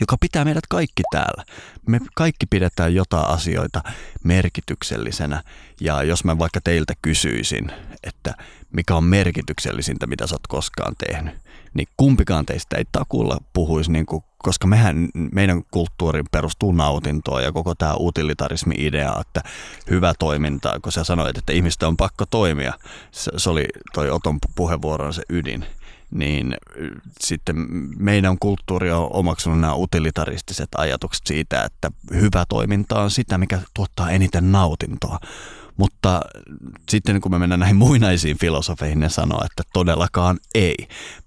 [0.00, 1.44] joka pitää meidät kaikki täällä.
[1.86, 3.82] Me kaikki pidetään jotain asioita
[4.24, 5.42] merkityksellisenä.
[5.80, 7.72] Ja jos mä vaikka teiltä kysyisin,
[8.02, 8.34] että
[8.72, 11.34] mikä on merkityksellisintä, mitä sä oot koskaan tehnyt,
[11.74, 17.52] niin kumpikaan teistä ei takulla puhuisi, niin kuin, koska mehän, meidän kulttuurin perustuu nautintoon ja
[17.52, 19.40] koko tämä utilitarismi-idea, että
[19.90, 22.72] hyvä toiminta, kun sä sanoit, että ihmistä on pakko toimia,
[23.10, 25.66] se, se oli toi Oton puheenvuoron se ydin,
[26.18, 26.56] niin
[27.20, 27.56] sitten
[27.98, 34.10] meidän kulttuuri on omaksunut nämä utilitaristiset ajatukset siitä, että hyvä toiminta on sitä, mikä tuottaa
[34.10, 35.18] eniten nautintoa.
[35.76, 36.22] Mutta
[36.90, 40.74] sitten kun me mennään näihin muinaisiin filosofeihin, ne sanoo, että todellakaan ei.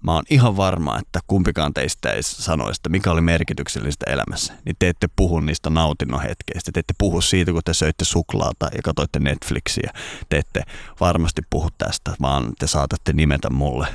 [0.02, 4.52] Mä oon ihan varma, että kumpikaan teistä ei sano, että mikä oli merkityksellistä elämässä.
[4.64, 6.70] Niin te ette puhu niistä nautinnon hetkeistä.
[6.72, 9.90] Te ette puhu siitä, kun te söitte suklaata ja katsoitte Netflixiä.
[10.28, 10.62] Te ette
[11.00, 13.88] varmasti puhu tästä, vaan te saatatte nimetä mulle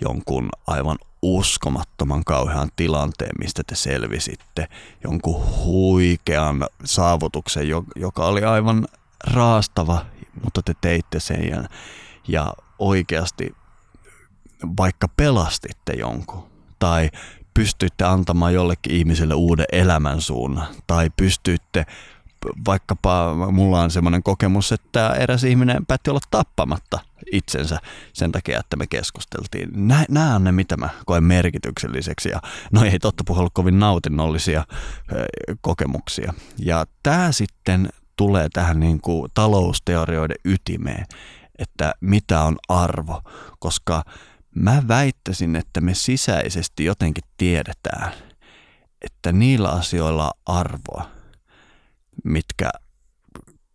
[0.00, 4.68] jonkun aivan uskomattoman kauhean tilanteen, mistä te selvisitte,
[5.04, 8.86] jonkun huikean saavutuksen, joka oli aivan
[9.26, 10.06] raastava,
[10.44, 11.64] mutta te teitte sen ja,
[12.28, 13.54] ja oikeasti
[14.76, 16.44] vaikka pelastitte jonkun
[16.78, 17.10] tai
[17.54, 21.86] pystyitte antamaan jollekin ihmiselle uuden elämän suunnan tai pystyitte
[22.66, 26.98] vaikkapa mulla on semmoinen kokemus, että eräs ihminen päätti olla tappamatta
[27.32, 27.78] itsensä
[28.12, 29.70] sen takia, että me keskusteltiin.
[30.08, 32.40] Nämä on ne, mitä mä koen merkitykselliseksi ja
[32.72, 34.64] no ei totta puhua kovin nautinnollisia
[35.60, 36.34] kokemuksia.
[36.58, 41.06] Ja tämä sitten tulee tähän niin kuin talousteorioiden ytimeen,
[41.58, 43.22] että mitä on arvo,
[43.58, 44.04] koska
[44.54, 48.12] mä väittäisin, että me sisäisesti jotenkin tiedetään,
[49.00, 51.13] että niillä asioilla on arvoa,
[52.24, 52.70] mitkä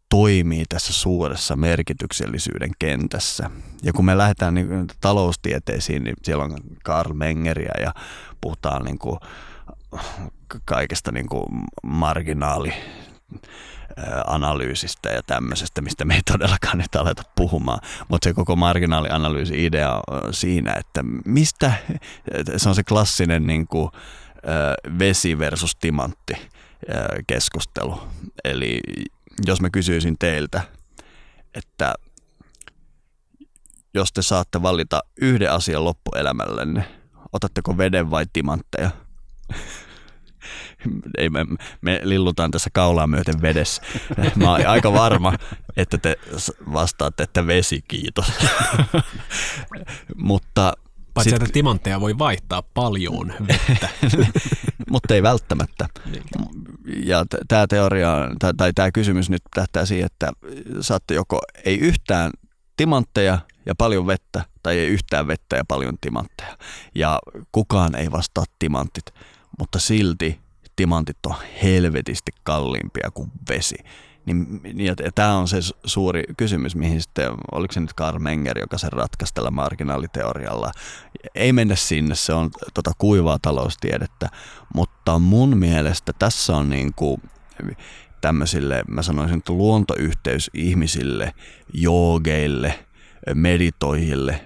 [0.09, 3.49] toimii tässä suuressa merkityksellisyyden kentässä.
[3.83, 7.93] Ja kun me lähdetään niin taloustieteisiin, niin siellä on Karl Mengeriä ja
[8.41, 9.19] puhutaan niin kuin
[10.65, 11.45] kaikesta niin kuin
[11.83, 12.73] marginaali
[14.27, 17.79] analyysistä ja tämmöisestä, mistä me ei todellakaan nyt aleta puhumaan.
[18.07, 21.73] Mutta se koko marginaalianalyysi idea on siinä, että mistä,
[22.57, 23.91] se on se klassinen niin kuin,
[24.99, 26.33] vesi versus timantti
[27.27, 28.01] keskustelu.
[28.43, 28.81] Eli
[29.45, 30.61] jos mä kysyisin teiltä,
[31.53, 31.93] että
[33.93, 36.85] jos te saatte valita yhden asian loppuelämällenne,
[37.33, 38.91] otatteko veden vai timantteja?
[41.17, 41.45] Ei, me,
[41.81, 43.81] me lillutaan tässä kaulaa myöten vedessä.
[44.35, 45.33] Mä oon aika varma,
[45.77, 46.15] että te
[46.73, 48.25] vastaatte, että vesi, kiitos.
[50.15, 50.73] Mutta
[51.13, 51.41] Paitsi, sit...
[51.41, 53.89] että timantteja voi vaihtaa paljon vettä.
[54.91, 55.87] Mutta ei välttämättä.
[56.05, 56.23] Niin.
[57.05, 58.17] Ja tämä teoria,
[58.57, 60.31] tai tämä kysymys nyt tähtää siihen, että
[60.81, 62.31] saatte joko ei yhtään
[62.77, 66.57] timantteja ja paljon vettä, tai ei yhtään vettä ja paljon timantteja.
[66.95, 67.19] Ja
[67.51, 69.05] kukaan ei vastaa timantit,
[69.59, 70.39] mutta silti
[70.75, 73.75] timantit on helvetisti kalliimpia kuin vesi.
[74.25, 78.59] Niin, ja, ja tämä on se suuri kysymys, mihin sitten, oliko se nyt Karl Menger,
[78.59, 80.71] joka sen ratkaisi tällä marginaaliteorialla.
[81.35, 84.29] Ei mennä sinne, se on tota kuivaa taloustiedettä,
[84.73, 87.21] mutta mun mielestä tässä on niin kuin
[88.21, 91.33] tämmöisille, mä sanoisin, että luontoyhteys ihmisille,
[91.73, 92.85] joogeille,
[93.33, 94.41] meditoijille,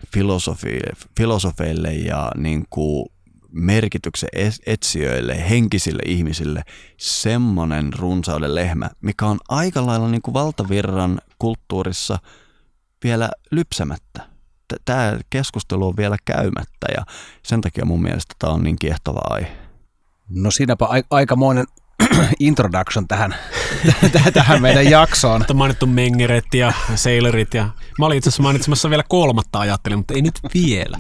[1.18, 3.13] filosofeille ja niin kuin
[3.54, 4.30] merkityksen
[4.66, 6.64] etsijöille, henkisille ihmisille
[6.98, 12.20] semmoinen runsauden lehmä, mikä on aika lailla niin kuin valtavirran kulttuurissa
[13.04, 14.28] vielä lypsämättä.
[14.86, 17.06] Tämä keskustelu on vielä käymättä ja
[17.44, 19.58] sen takia mun mielestä tämä on niin kiehtova aihe.
[20.30, 21.66] No siinäpä aikamoinen
[22.40, 23.36] introduction tähän,
[24.34, 25.42] tähän meidän jaksoon.
[25.42, 30.14] Mutta mainittu Mengeret ja Sailorit ja mä olin itse asiassa mainitsemassa vielä kolmatta ajattelin, mutta
[30.14, 30.98] ei nyt vielä.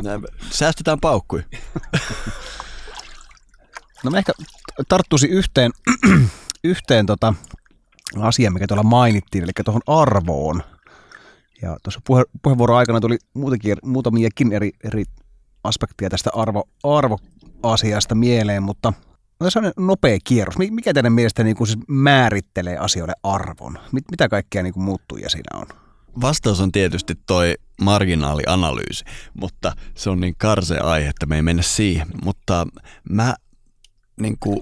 [0.50, 1.44] Säästetään paukkui.
[4.04, 4.34] No mä ehkä
[4.90, 5.72] tarttuisin yhteen,
[6.64, 7.34] yhteen tota
[8.20, 10.64] asiaan, mikä tuolla mainittiin, eli tuohon arvoon.
[11.62, 15.04] Ja tuossa puhe, puheenvuoron aikana tuli muutenkin, muutamiakin eri, eri
[15.64, 18.94] aspekteja tästä arvo, arvoasiasta mieleen, mutta
[19.44, 20.58] tässä on nopea kierros.
[20.58, 23.80] Mikä teidän mielestä niin kuin siis määrittelee asioille arvon?
[23.92, 25.66] Mit, mitä kaikkea niin kuin muuttuja siinä on?
[26.22, 31.64] Vastaus on tietysti toi marginaalianalyysi, mutta se on niin karse aihe, että me ei mennä
[31.64, 32.08] siihen.
[32.24, 32.68] Mutta
[33.10, 33.36] mä,
[34.20, 34.62] niin kuin,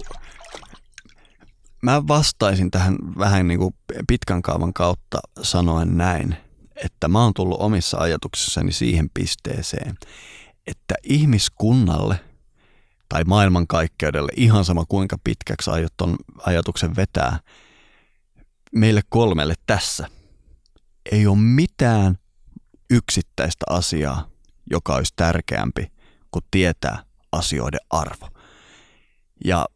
[1.82, 3.74] mä vastaisin tähän vähän niin kuin
[4.08, 6.36] pitkän kaavan kautta sanoen näin,
[6.84, 9.94] että mä oon tullut omissa ajatuksissani siihen pisteeseen,
[10.66, 12.20] että ihmiskunnalle–
[13.12, 17.40] tai maailmankaikkeudelle, ihan sama kuinka pitkäksi aiot ton ajatuksen vetää,
[18.74, 20.08] meille kolmelle tässä
[21.12, 22.18] ei ole mitään
[22.90, 24.28] yksittäistä asiaa,
[24.70, 25.92] joka olisi tärkeämpi
[26.30, 28.28] kuin tietää asioiden arvo.
[29.44, 29.66] Ja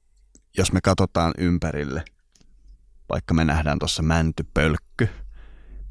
[0.59, 2.05] jos me katsotaan ympärille,
[3.09, 5.09] vaikka me nähdään tuossa mäntypölkky,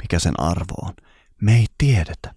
[0.02, 0.94] mikä sen arvo on,
[1.42, 2.34] me ei tiedetä.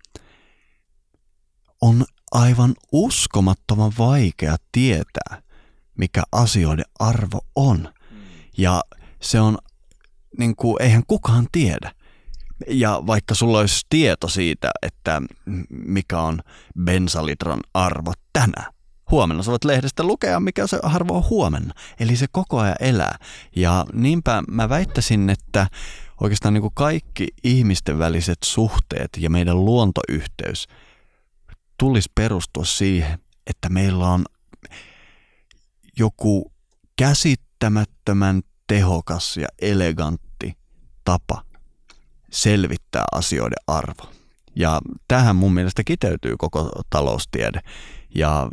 [1.81, 5.42] On aivan uskomattoman vaikea tietää,
[5.98, 7.94] mikä asioiden arvo on.
[8.58, 8.82] Ja
[9.22, 9.58] se on,
[10.38, 11.92] niin kuin, eihän kukaan tiedä.
[12.68, 15.22] Ja vaikka sulla olisi tieto siitä, että
[15.70, 16.40] mikä on
[16.84, 18.72] bensalitran arvo tänään,
[19.10, 21.74] huomenna sä voit lehdestä lukea, mikä se arvo on huomenna.
[22.00, 23.18] Eli se koko ajan elää.
[23.56, 25.66] Ja niinpä mä väittäisin, että
[26.20, 30.68] oikeastaan niin kuin kaikki ihmisten väliset suhteet ja meidän luontoyhteys
[31.78, 34.24] tulisi perustua siihen, että meillä on
[35.98, 36.52] joku
[36.96, 40.58] käsittämättömän tehokas ja elegantti
[41.04, 41.42] tapa
[42.30, 44.12] selvittää asioiden arvo.
[44.56, 47.60] Ja tähän mun mielestä kiteytyy koko taloustiede
[48.14, 48.48] ja,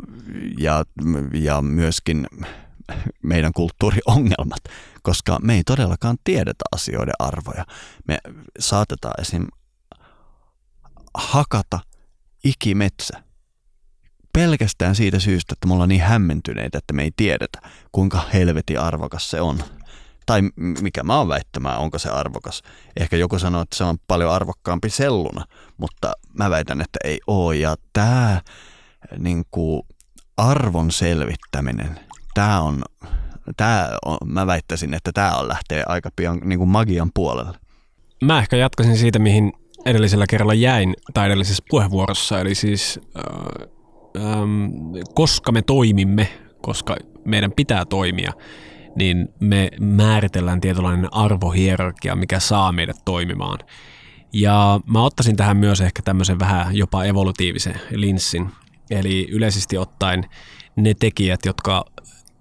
[0.58, 0.84] ja,
[1.34, 2.26] ja myöskin
[3.22, 4.60] meidän kulttuuriongelmat,
[5.02, 7.64] koska me ei todellakaan tiedetä asioiden arvoja.
[8.08, 8.18] Me
[8.58, 9.46] saatetaan esim.
[11.14, 11.80] hakata
[12.46, 13.22] ikimetsä
[14.32, 17.58] pelkästään siitä syystä, että me ollaan niin hämmentyneitä, että me ei tiedetä,
[17.92, 19.58] kuinka helvetin arvokas se on.
[20.26, 22.62] Tai mikä mä oon väittämään, onko se arvokas.
[23.00, 25.44] Ehkä joku sanoo, että se on paljon arvokkaampi selluna,
[25.76, 27.52] mutta mä väitän, että ei oo.
[27.52, 28.40] Ja tämä
[29.18, 29.82] niin kuin
[30.36, 32.00] arvon selvittäminen,
[32.34, 32.82] tämä on,
[33.56, 37.58] tää on, mä väittäisin, että tämä on lähtee aika pian niin kuin magian puolelle.
[38.24, 39.52] Mä ehkä jatkaisin siitä, mihin
[39.86, 43.68] edellisellä kerralla jäin, tai edellisessä puheenvuorossa, eli siis äh,
[44.24, 44.64] ähm,
[45.14, 46.28] koska me toimimme,
[46.62, 48.32] koska meidän pitää toimia,
[48.96, 53.58] niin me määritellään tietynlainen arvohierarkia, mikä saa meidät toimimaan.
[54.32, 58.50] Ja mä ottaisin tähän myös ehkä tämmöisen vähän jopa evolutiivisen linssin.
[58.90, 60.24] Eli yleisesti ottaen
[60.76, 61.84] ne tekijät, jotka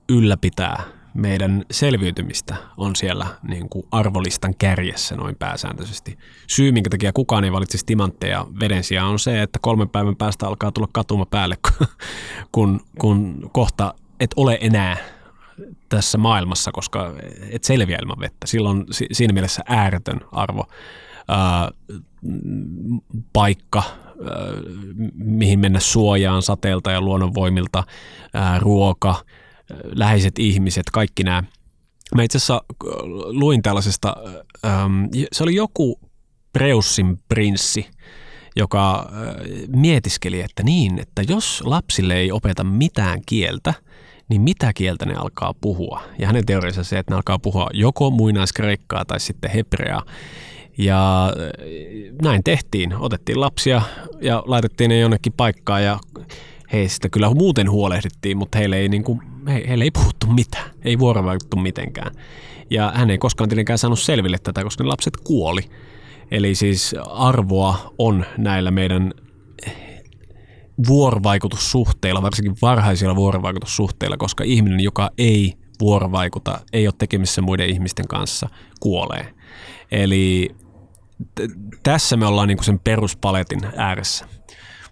[0.09, 0.83] ylläpitää
[1.15, 6.17] meidän selviytymistä on siellä niin kuin arvolistan kärjessä noin pääsääntöisesti.
[6.47, 10.47] Syy, minkä takia kukaan ei valitsisi timantteja veden sijaan, on se, että kolmen päivän päästä
[10.47, 11.57] alkaa tulla katuma päälle,
[12.51, 14.97] kun, kun kohta et ole enää
[15.89, 17.13] tässä maailmassa, koska
[17.49, 18.47] et selviä ilman vettä.
[18.47, 20.67] Silloin siinä mielessä ääretön arvo.
[23.33, 23.83] Paikka,
[25.15, 27.83] mihin mennä suojaan sateelta ja luonnonvoimilta,
[28.59, 29.15] ruoka,
[29.85, 31.43] läheiset ihmiset, kaikki nämä.
[32.15, 32.61] Mä itse asiassa
[33.25, 34.15] luin tällaisesta,
[34.65, 35.99] äm, se oli joku
[36.53, 37.85] Preussin prinssi,
[38.55, 39.11] joka
[39.75, 43.73] mietiskeli, että niin, että jos lapsille ei opeta mitään kieltä,
[44.29, 46.03] niin mitä kieltä ne alkaa puhua?
[46.19, 50.03] Ja hänen teoriansa se, että ne alkaa puhua joko muinaiskreikkaa tai sitten hebreaa.
[50.77, 51.33] Ja
[52.21, 52.95] näin tehtiin.
[52.97, 53.81] Otettiin lapsia
[54.21, 55.99] ja laitettiin ne jonnekin paikkaan ja
[56.73, 60.99] heistä kyllä muuten huolehdittiin, mutta heille ei, niin kuin, he, heille ei puhuttu mitään, ei
[60.99, 62.11] vuorovaikuttu mitenkään.
[62.69, 65.61] Ja hän ei koskaan tietenkään saanut selville tätä, koska ne lapset kuoli.
[66.31, 69.13] Eli siis arvoa on näillä meidän
[70.87, 78.49] vuorovaikutussuhteilla, varsinkin varhaisilla vuorovaikutussuhteilla, koska ihminen, joka ei vuorovaikuta, ei ole tekemissä muiden ihmisten kanssa,
[78.79, 79.33] kuolee.
[79.91, 80.49] Eli
[81.35, 84.25] t- tässä me ollaan niin kuin sen peruspaletin ääressä.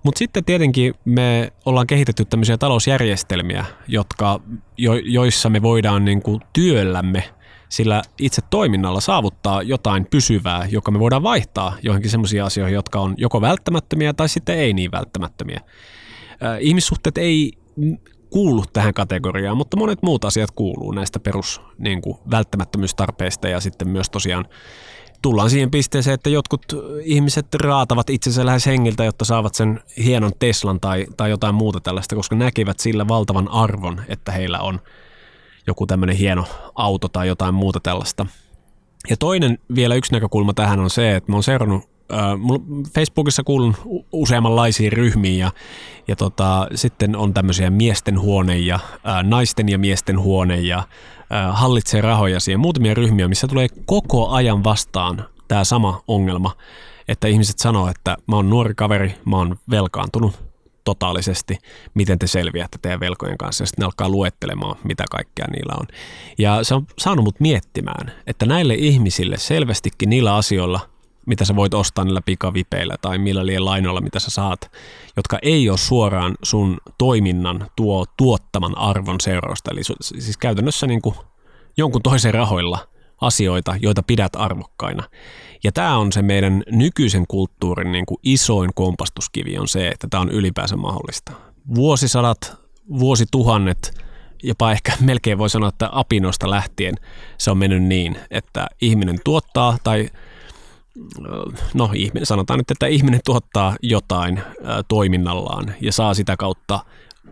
[0.03, 4.39] Mutta sitten tietenkin me ollaan kehitetty tämmöisiä talousjärjestelmiä, jotka,
[4.77, 7.23] jo, joissa me voidaan niin kuin työllämme
[7.69, 13.15] sillä itse toiminnalla saavuttaa jotain pysyvää, joka me voidaan vaihtaa johonkin semmoisiin asioihin, jotka on
[13.17, 15.61] joko välttämättömiä tai sitten ei niin välttämättömiä.
[16.59, 17.51] Ihmissuhteet ei
[18.29, 23.89] kuulu tähän kategoriaan, mutta monet muut asiat kuuluu näistä perus niin kuin, välttämättömyystarpeista ja sitten
[23.89, 24.45] myös tosiaan
[25.23, 26.65] tullaan siihen pisteeseen, että jotkut
[27.03, 32.15] ihmiset raatavat itsensä lähes hengiltä, jotta saavat sen hienon Teslan tai, tai jotain muuta tällaista,
[32.15, 34.79] koska näkivät sillä valtavan arvon, että heillä on
[35.67, 38.25] joku tämmöinen hieno auto tai jotain muuta tällaista.
[39.09, 41.93] Ja toinen vielä yksi näkökulma tähän on se, että mä oon seurannut
[42.95, 43.75] Facebookissa kuulun
[44.11, 45.51] useammanlaisiin ryhmiin ja,
[46.07, 50.87] ja tota, sitten on tämmöisiä miesten huone ja ää, naisten ja miesten huone ja ää,
[51.51, 52.59] hallitsee rahoja siihen.
[52.59, 56.51] Muutamia ryhmiä, missä tulee koko ajan vastaan tämä sama ongelma,
[57.07, 60.39] että ihmiset sanoo, että mä oon nuori kaveri, mä oon velkaantunut
[60.83, 61.57] totaalisesti,
[61.93, 63.61] miten te selviätte teidän velkojen kanssa.
[63.61, 65.87] Ja sitten ne alkaa luettelemaan, mitä kaikkea niillä on.
[66.37, 70.79] Ja se on saanut mut miettimään, että näille ihmisille selvästikin niillä asioilla–
[71.25, 74.71] mitä sä voit ostaa niillä pikavipeillä tai millä liian lainoilla, mitä sä saat,
[75.17, 79.71] jotka ei ole suoraan sun toiminnan tuo tuottaman arvon seurausta.
[79.71, 81.15] Eli siis käytännössä niin kuin
[81.77, 82.87] jonkun toisen rahoilla
[83.21, 85.03] asioita, joita pidät arvokkaina.
[85.63, 90.21] Ja tämä on se meidän nykyisen kulttuurin niin kuin isoin kompastuskivi on se, että tämä
[90.21, 91.31] on ylipäänsä mahdollista.
[91.75, 92.57] Vuosisadat,
[92.99, 94.03] vuosituhannet,
[94.43, 96.95] jopa ehkä melkein voi sanoa, että apinosta lähtien
[97.37, 100.09] se on mennyt niin, että ihminen tuottaa tai
[101.73, 106.79] no ihminen, sanotaan nyt, että ihminen tuottaa jotain ää, toiminnallaan ja saa sitä kautta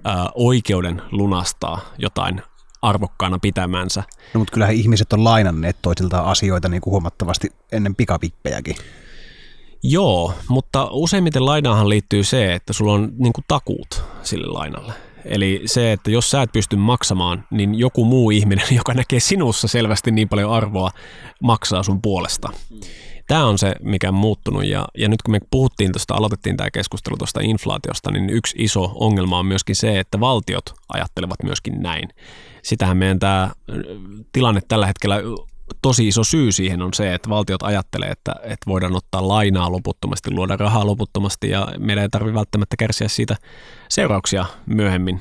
[0.03, 2.41] ää, oikeuden lunastaa jotain
[2.81, 4.03] arvokkaana pitämänsä.
[4.33, 8.75] No mutta kyllähän ihmiset on lainanneet toisiltaan asioita niin kuin huomattavasti ennen pikapippejäkin.
[9.83, 14.93] Joo, mutta useimmiten lainaahan liittyy se, että sulla on niin kuin takuut sille lainalle.
[15.25, 19.67] Eli se, että jos sä et pysty maksamaan, niin joku muu ihminen, joka näkee sinussa
[19.67, 20.91] selvästi niin paljon arvoa,
[21.43, 22.49] maksaa sun puolesta.
[23.27, 26.71] Tämä on se, mikä on muuttunut ja, ja nyt kun me puhuttiin tuosta, aloitettiin tämä
[26.71, 32.09] keskustelu tuosta inflaatiosta, niin yksi iso ongelma on myöskin se, että valtiot ajattelevat myöskin näin.
[32.63, 33.51] Sitähän meidän tämä
[34.31, 35.15] tilanne tällä hetkellä
[35.81, 40.31] tosi iso syy siihen on se, että valtiot ajattelee, että, että voidaan ottaa lainaa loputtomasti,
[40.31, 43.35] luoda rahaa loputtomasti ja meidän ei tarvitse välttämättä kärsiä siitä
[43.89, 45.19] seurauksia myöhemmin.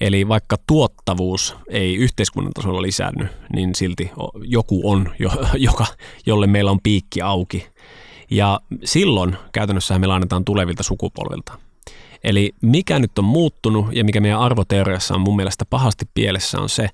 [0.00, 4.10] Eli vaikka tuottavuus ei yhteiskunnan tasolla lisännyt, niin silti
[4.42, 5.14] joku on,
[5.54, 5.86] joka,
[6.26, 7.66] jolle meillä on piikki auki.
[8.30, 11.58] Ja silloin käytännössä me lainataan tulevilta sukupolvilta.
[12.24, 16.68] Eli mikä nyt on muuttunut ja mikä meidän arvoteoriassa on mun mielestä pahasti pielessä on
[16.68, 16.88] se,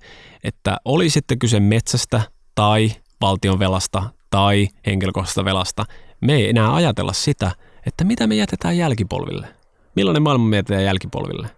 [0.45, 2.23] että oli sitten kyse metsästä
[2.61, 5.85] tai valtion velasta tai henkilökohtaisesta velasta,
[6.21, 7.51] me ei enää ajatella sitä,
[7.87, 9.49] että mitä me jätetään jälkipolville.
[9.97, 11.51] Millainen maailma me jätetään jälkipolville.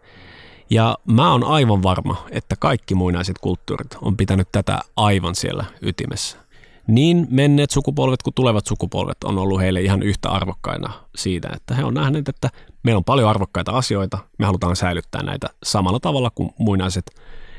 [0.70, 6.38] Ja mä oon aivan varma, että kaikki muinaiset kulttuurit on pitänyt tätä aivan siellä ytimessä.
[6.86, 11.84] Niin menneet sukupolvet kuin tulevat sukupolvet on ollut heille ihan yhtä arvokkaina siitä, että he
[11.84, 12.50] on nähneet, että
[12.82, 17.10] meillä on paljon arvokkaita asioita, me halutaan säilyttää näitä samalla tavalla kuin muinaiset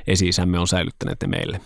[0.08, 0.30] esi
[0.60, 1.62] on säilyttäneet ne meille.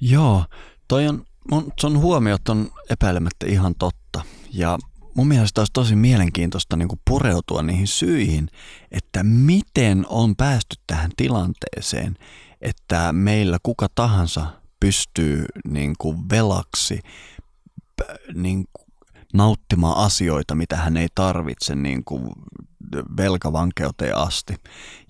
[0.00, 0.44] Joo,
[0.88, 4.22] toi on, mun, sun huomiot on epäilemättä ihan totta.
[4.52, 4.78] Ja
[5.14, 8.48] mun mielestä olisi tosi mielenkiintoista niin pureutua niihin syihin,
[8.90, 12.16] että miten on päästy tähän tilanteeseen,
[12.60, 14.46] että meillä kuka tahansa
[14.80, 17.00] pystyy niin kuin velaksi
[18.34, 18.83] niin kuin
[19.34, 22.32] nauttimaan asioita, mitä hän ei tarvitse niin kuin
[23.16, 24.54] velkavankeuteen asti.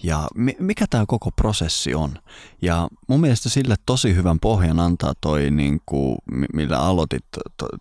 [0.02, 2.18] Ja mikä tämä koko prosessi on?
[2.62, 6.18] Ja mun mielestä sille tosi hyvän pohjan antaa toi, niin kuin,
[6.54, 7.24] millä aloitit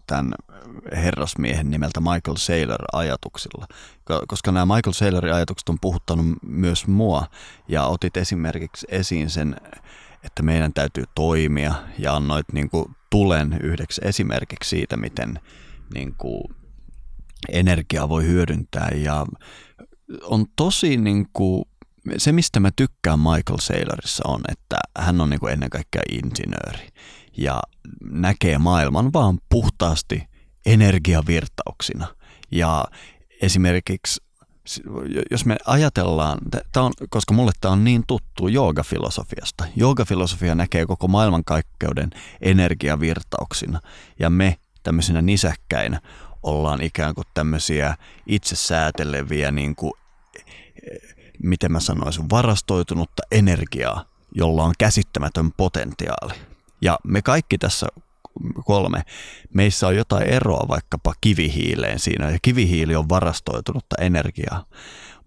[0.08, 0.34] tämän
[0.96, 3.68] herrasmiehen nimeltä Michael Saylor ajatuksilla.
[4.28, 7.28] Koska nämä Michael Saylorin ajatukset on puhuttanut myös mua
[7.68, 9.56] ja otit esimerkiksi esiin sen,
[10.24, 15.40] että meidän täytyy toimia ja annoit niin kuin tulen yhdeksi esimerkiksi siitä, miten
[15.94, 16.44] niin kuin
[17.52, 19.26] energiaa voi hyödyntää ja
[20.24, 21.64] on tosi niin kuin,
[22.18, 26.88] se mistä mä tykkään Michael Saylorissa on, että hän on niin kuin ennen kaikkea insinööri
[27.38, 27.62] ja
[28.12, 30.24] näkee maailman vaan puhtaasti
[30.66, 32.08] energiavirtauksina.
[32.52, 32.86] Ja
[33.42, 34.24] esimerkiksi
[35.32, 36.38] jos me ajatellaan,
[36.72, 39.66] tää on, koska mulle tämä on niin tuttu joogafilosofiasta.
[39.76, 42.10] Joogafilosofia näkee koko maailmankaikkeuden
[42.42, 43.80] energiavirtauksina
[44.20, 46.02] ja me tämmöisinä nisäkkäinä
[46.44, 49.94] ollaan ikään kuin tämmöisiä itsesääteleviä, niin kuin,
[51.44, 56.34] miten mä sanoisin, varastoitunutta energiaa, jolla on käsittämätön potentiaali.
[56.82, 57.88] Ja me kaikki tässä
[58.66, 59.02] kolme,
[59.54, 64.66] meissä on jotain eroa vaikkapa kivihiileen siinä, ja kivihiili on varastoitunutta energiaa,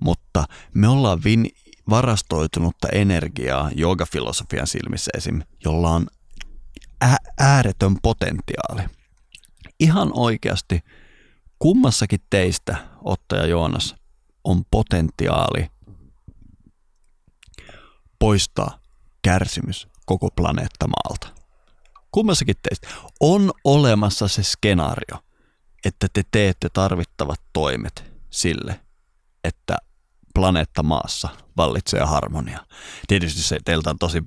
[0.01, 1.47] mutta me ollaan vin,
[1.91, 6.07] varastoitunutta energiaa joogafilosofian silmissä esim., jolla on
[7.39, 8.83] ääretön potentiaali.
[9.81, 10.81] Ihan oikeasti
[11.59, 13.95] kummassakin teistä, Otta ja Joonas,
[14.45, 15.67] on potentiaali
[18.19, 18.79] poistaa
[19.23, 21.43] kärsimys koko planeetta maalta.
[22.13, 22.89] Kummassakin teistä
[23.21, 25.19] on olemassa se skenaario,
[25.85, 28.81] että te teette tarvittavat toimet sille,
[29.45, 29.77] että
[30.37, 32.61] planeetta maassa vallitsee harmonia.
[33.09, 34.23] Tietysti se teiltä on tosi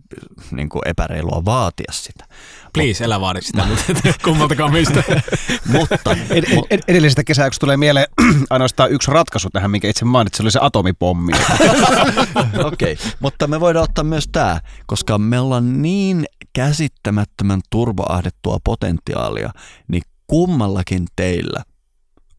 [0.52, 2.26] niin kuin epäreilua vaatia sitä.
[2.74, 3.68] Please, älä vaadi sitä
[4.24, 5.04] kummaltakaan mistä.
[5.74, 8.08] mutta ed- ed- edellisestä kesäyksessä tulee mieleen
[8.50, 11.32] ainoastaan yksi ratkaisu tähän, minkä itse mainitsin, oli se atomipommi.
[12.66, 13.12] Okei, okay.
[13.20, 19.50] mutta me voidaan ottaa myös tämä, koska me ollaan niin käsittämättömän turboahdettua potentiaalia,
[19.88, 21.64] niin kummallakin teillä,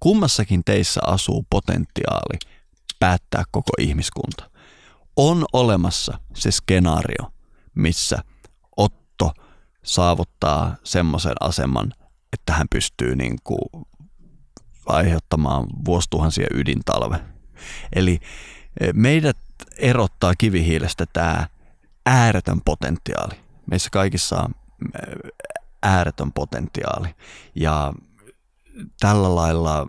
[0.00, 2.38] kummassakin teissä asuu potentiaali–
[3.00, 4.50] päättää koko ihmiskunta.
[5.16, 7.32] On olemassa se skenaario,
[7.74, 8.18] missä
[8.76, 9.32] Otto
[9.84, 11.92] saavuttaa semmoisen aseman,
[12.32, 13.86] että hän pystyy niin kuin
[14.86, 17.20] aiheuttamaan vuosituhansia ydintalve.
[17.92, 18.20] Eli
[18.80, 19.36] e, meidät
[19.76, 21.48] erottaa kivihiilestä tämä
[22.06, 23.34] ääretön potentiaali.
[23.66, 24.54] Meissä kaikissa on
[24.94, 25.28] e,
[25.82, 27.08] ääretön potentiaali.
[27.54, 27.92] Ja
[29.00, 29.86] tällä lailla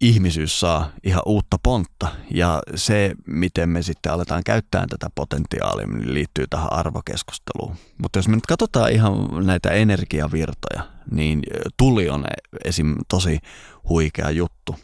[0.00, 2.08] ihmisyys saa ihan uutta pontta.
[2.30, 7.76] Ja se, miten me sitten aletaan käyttää tätä potentiaalia, niin liittyy tähän arvokeskusteluun.
[8.02, 11.42] Mutta jos me nyt katsotaan ihan näitä energiavirtoja, niin
[11.76, 12.24] tuli on
[12.64, 12.94] esim.
[13.08, 13.38] tosi
[13.88, 14.76] huikea juttu.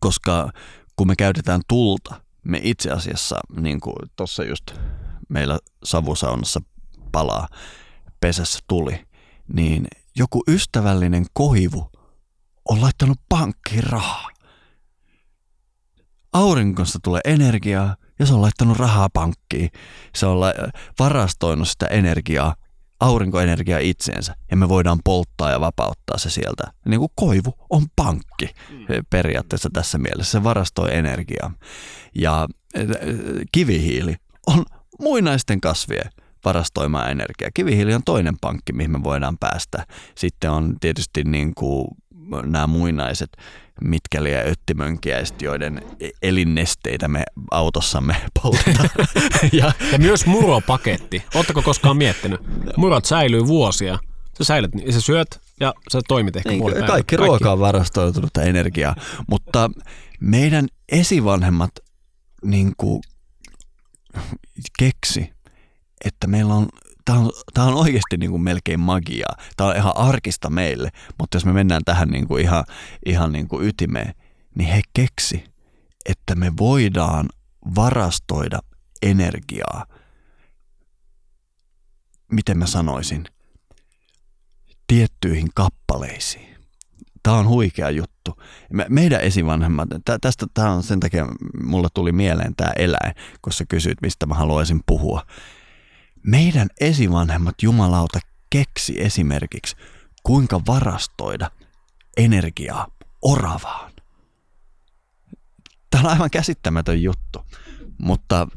[0.00, 0.50] Koska
[0.96, 2.14] kun me käytetään tulta,
[2.44, 4.70] me itse asiassa, niin kuin tuossa just
[5.28, 6.60] meillä savusaunassa
[7.12, 7.48] palaa
[8.20, 9.06] pesässä tuli,
[9.54, 11.91] niin joku ystävällinen kohivu
[12.68, 14.28] on laittanut pankkiin rahaa.
[16.32, 19.70] Aurinkosta tulee energiaa ja se on laittanut rahaa pankkiin.
[20.14, 20.38] Se on
[20.98, 22.54] varastoinut sitä energiaa,
[23.00, 26.62] aurinkoenergiaa itseensä ja me voidaan polttaa ja vapauttaa se sieltä.
[26.86, 28.86] Niin kuin koivu on pankki mm.
[29.10, 30.32] periaatteessa tässä mielessä.
[30.32, 31.52] Se varastoi energiaa.
[32.14, 32.48] Ja
[33.52, 34.64] kivihiili on
[35.00, 36.10] muinaisten kasvien
[36.44, 37.50] varastoimaan energiaa.
[37.54, 39.86] Kivihiili on toinen pankki, mihin me voidaan päästä.
[40.14, 41.88] Sitten on tietysti niin kuin
[42.46, 43.30] nämä muinaiset
[43.80, 48.90] mitkäliä ja öttimönkiäiset, joiden e- elinnesteitä me autossamme poltetaan.
[49.52, 51.24] ja, ja myös muropaketti.
[51.34, 52.40] Oletteko koskaan miettinyt?
[52.76, 53.98] Murot säilyy vuosia.
[54.38, 58.96] Sä säilyt, sä syöt ja sä toimit ehkä niin, kaikki, kaikki ruoka on varastoitunutta energiaa,
[59.26, 59.70] mutta
[60.20, 61.70] meidän esivanhemmat
[62.44, 63.02] niin kuin,
[64.78, 65.32] keksi,
[66.04, 66.68] että meillä on
[67.04, 69.36] tämä on, tämä on oikeasti niin kuin melkein magiaa.
[69.56, 72.64] Tämä on ihan arkista meille, mutta jos me mennään tähän niin kuin ihan,
[73.06, 74.14] ihan niin kuin ytimeen,
[74.54, 75.44] niin he keksi,
[76.04, 77.28] että me voidaan
[77.74, 78.58] varastoida
[79.02, 79.86] energiaa.
[82.32, 83.24] Miten mä sanoisin?
[84.86, 86.56] Tiettyihin kappaleisiin.
[87.22, 88.42] Tämä on huikea juttu.
[88.88, 89.88] Meidän esivanhemmat,
[90.20, 91.26] tästä tämä on sen takia,
[91.62, 95.22] mulla tuli mieleen tämä eläin, kun sä kysyit, mistä mä haluaisin puhua
[96.26, 98.18] meidän esivanhemmat jumalauta
[98.50, 99.76] keksi esimerkiksi,
[100.22, 101.50] kuinka varastoida
[102.16, 102.86] energiaa
[103.22, 103.92] oravaan.
[105.90, 107.46] Tämä on aivan käsittämätön juttu,
[107.98, 108.48] mutta äh,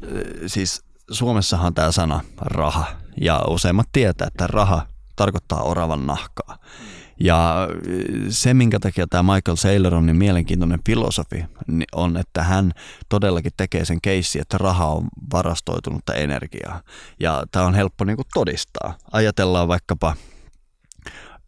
[0.46, 2.86] siis Suomessahan tämä sana raha,
[3.20, 4.86] ja useimmat tietää, että raha
[5.16, 6.58] tarkoittaa oravan nahkaa.
[7.20, 7.68] Ja äh,
[8.28, 12.72] se, minkä takia tämä Michael Saylor on niin mielenkiintoinen filosofi, niin on, että hän
[13.08, 16.80] todellakin tekee sen keissi, että raha on varastoitunutta energiaa.
[17.20, 18.94] Ja tämä on helppo niin kuin todistaa.
[19.12, 20.16] Ajatellaan vaikkapa,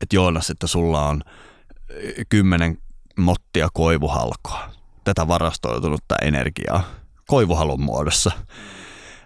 [0.01, 1.37] että Joonas, että sulla on äh,
[2.29, 2.79] kymmenen
[3.19, 4.71] mottia koivuhalkoa,
[5.05, 6.85] tätä varastoitunutta energiaa
[7.29, 8.31] koivuhalun muodossa.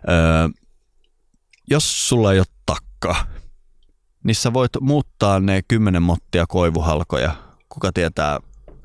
[0.08, 0.48] Öö,
[1.70, 3.26] jos sulla ei ole takkaa,
[4.24, 7.34] niin sä voit muuttaa ne 10 mottia koivuhalkoja.
[7.68, 8.40] Kuka tietää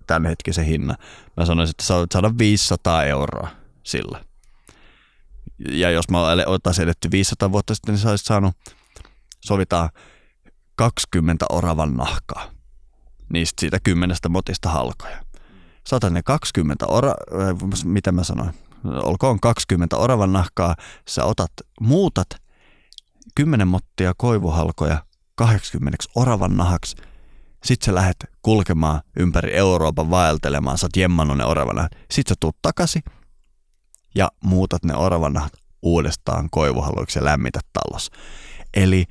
[0.08, 0.98] tämän hetkisen hinnan?
[1.38, 3.48] Mä sanoisin, että sä voit saada 500 euroa
[3.84, 4.24] sillä.
[5.70, 8.56] Ja jos mä oltaisin edetty 500 vuotta sitten, niin sä olisit saanut,
[9.46, 9.90] sovitaan
[10.76, 12.52] 20 oravan nahkaa
[13.34, 15.24] niistä siitä kymmenestä motista halkoja.
[15.88, 20.76] Saatan ne 20 ora, äh, mitä mä sanoin, olkoon 20 oravan nahkaa,
[21.08, 22.28] sä otat, muutat
[23.36, 25.07] 10 mottia koivuhalkoja
[25.38, 26.96] 80 oravan nahaksi.
[27.64, 33.04] Sitten sä lähdet kulkemaan ympäri Euroopan vaeltelemaan, sä oot ne oravan Sitten sä tuut takaisin
[34.16, 38.12] ja muutat ne oravan nahat uudestaan koivuhaluiksi ja lämmität tallos.
[38.74, 39.06] Eli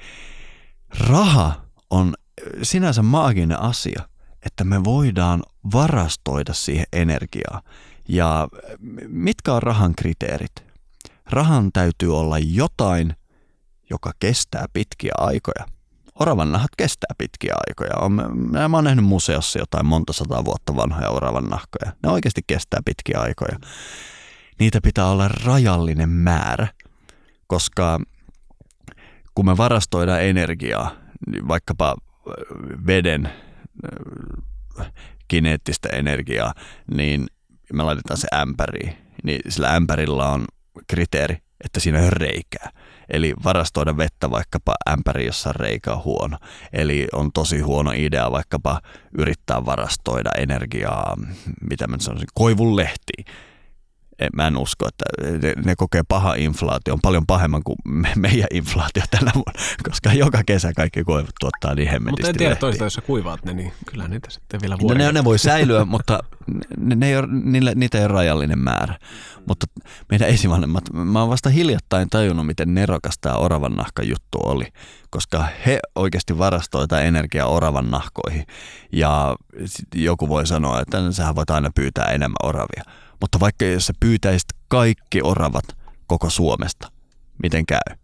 [0.98, 2.14] raha on
[2.62, 4.08] sinänsä maaginen asia,
[4.46, 7.62] että me voidaan varastoida siihen energiaa.
[8.08, 8.48] Ja
[9.08, 10.52] mitkä on rahan kriteerit?
[11.30, 13.16] Rahan täytyy olla jotain,
[13.90, 15.75] joka kestää pitkiä aikoja
[16.20, 18.08] oravan nahat kestää pitkiä aikoja.
[18.68, 21.92] Mä oon nähnyt museossa jotain monta sataa vuotta vanhoja oravan nahkoja.
[22.02, 23.58] Ne oikeasti kestää pitkiä aikoja.
[24.58, 26.68] Niitä pitää olla rajallinen määrä,
[27.46, 28.00] koska
[29.34, 30.90] kun me varastoidaan energiaa,
[31.26, 31.96] niin vaikkapa
[32.86, 33.32] veden
[35.28, 36.54] kineettistä energiaa,
[36.94, 37.26] niin
[37.72, 38.96] me laitetaan se ämpäriin.
[39.24, 40.44] Niin sillä ämpärillä on
[40.88, 42.70] kriteeri, että siinä on reikää.
[43.08, 46.38] Eli varastoida vettä vaikkapa ämpäri, jossa reikä on huono.
[46.72, 48.80] Eli on tosi huono idea vaikkapa
[49.18, 51.16] yrittää varastoida energiaa,
[51.70, 53.24] mitä mä sanoisin, koivun lehtiin
[54.36, 55.04] mä en usko, että
[55.42, 60.12] ne, ne kokee paha inflaatio, on paljon pahemman kuin me, meidän inflaatio tänä vuonna, koska
[60.12, 63.54] joka kesä kaikki koivut tuottaa niin hemmetisti Mutta en tiedä toista, jos sä kuivaat ne,
[63.54, 64.98] niin kyllä niitä sitten vielä vuoden.
[64.98, 66.20] No ne, ne voi säilyä, mutta
[66.76, 68.98] ne, ne ei ole, niille, niitä ei ole rajallinen määrä.
[69.48, 69.66] Mutta
[70.10, 74.66] meidän esivanhemmat, mä oon vasta hiljattain tajunnut, miten nerokas tämä oravan nahka juttu oli,
[75.10, 78.46] koska he oikeasti varastoivat energiaa oravan nahkoihin.
[78.92, 79.36] Ja
[79.94, 82.82] joku voi sanoa, että sähän voit aina pyytää enemmän oravia
[83.20, 85.64] mutta vaikka jos sä pyytäisit kaikki oravat
[86.06, 86.92] koko Suomesta,
[87.42, 87.96] miten käy?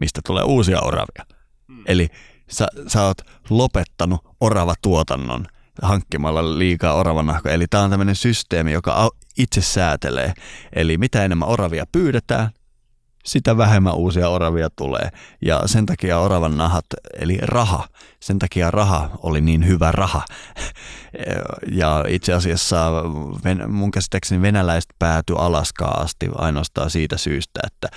[0.00, 1.24] Mistä tulee uusia oravia?
[1.68, 1.82] Hmm.
[1.86, 2.08] Eli
[2.50, 3.18] sä, sä oot
[3.50, 5.46] lopettanut oravatuotannon
[5.82, 7.54] hankkimalla liikaa oravanahkoja.
[7.54, 10.32] Eli tämä on tämmöinen systeemi, joka itse säätelee.
[10.72, 12.50] Eli mitä enemmän oravia pyydetään,
[13.22, 15.08] sitä vähemmän uusia oravia tulee.
[15.42, 16.84] Ja sen takia oravan nahat,
[17.18, 17.88] eli raha,
[18.20, 20.22] sen takia raha oli niin hyvä raha.
[21.72, 22.90] Ja itse asiassa
[23.68, 27.88] mun käsittääkseni venäläiset päätyi Alaskaan asti ainoastaan siitä syystä, että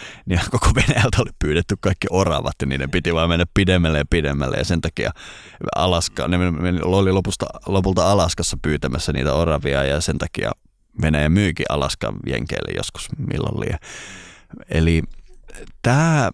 [0.52, 4.58] koko Venäjältä oli pyydetty kaikki oravat ja niiden piti vaan mennä pidemmälle ja pidemmälle.
[4.58, 5.12] Ja sen takia
[5.76, 6.38] Alaska, ne
[6.84, 10.52] oli lopusta, lopulta Alaskassa pyytämässä niitä oravia ja sen takia
[11.02, 13.80] Venäjä myykin Alaskan jenkeille joskus milloin liian.
[14.70, 15.04] Eli
[15.82, 16.32] tämä,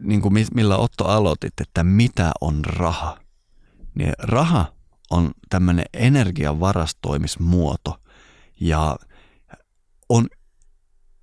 [0.00, 3.18] niin kuin millä Otto aloitit, että mitä on raha,
[3.94, 4.72] niin raha
[5.10, 8.00] on tämmöinen energian varastoimismuoto
[8.60, 8.96] ja
[10.08, 10.26] on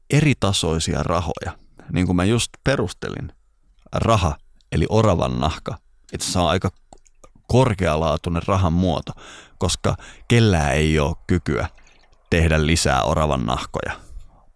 [0.10, 1.58] eri tasoisia rahoja.
[1.92, 3.32] Niin kuin mä just perustelin,
[3.92, 4.38] raha
[4.72, 5.78] eli oravan nahka,
[6.14, 6.72] että se on aika
[7.48, 9.12] korkealaatuinen rahan muoto,
[9.58, 9.96] koska
[10.28, 11.70] kellään ei ole kykyä
[12.30, 14.09] tehdä lisää oravan nahkoja.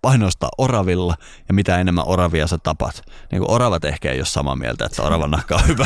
[0.04, 1.16] Painostaa oravilla
[1.48, 3.02] ja mitä enemmän oravia sä tapat.
[3.32, 5.86] Niin kuin oravat ehkä ei ole samaa mieltä, että oravan nahka on hyvä.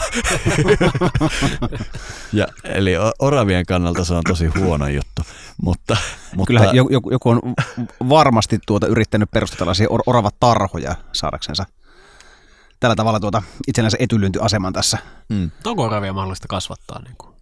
[2.34, 5.22] ja, eli oravien kannalta se on tosi huono juttu.
[5.62, 5.98] Mutta,
[6.36, 6.48] mutta...
[6.48, 7.42] Kyllähän joku, joku on
[8.10, 11.66] varmasti tuota yrittänyt perustaa tällaisia or- oravat tarhoja saadaksensa
[12.80, 14.98] tällä tavalla tuota itsenäisen etylyntiaseman tässä.
[15.30, 15.52] Mm.
[15.66, 17.02] Onko oravia mahdollista kasvattaa?
[17.02, 17.38] Niin kuin?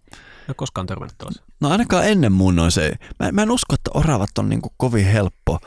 [0.48, 1.42] En koskaan törmännyt tuossa.
[1.60, 2.92] No ainakaan ennen mun on se.
[3.20, 5.58] Mä, mä en usko, että oravat on niin kuin kovin helppo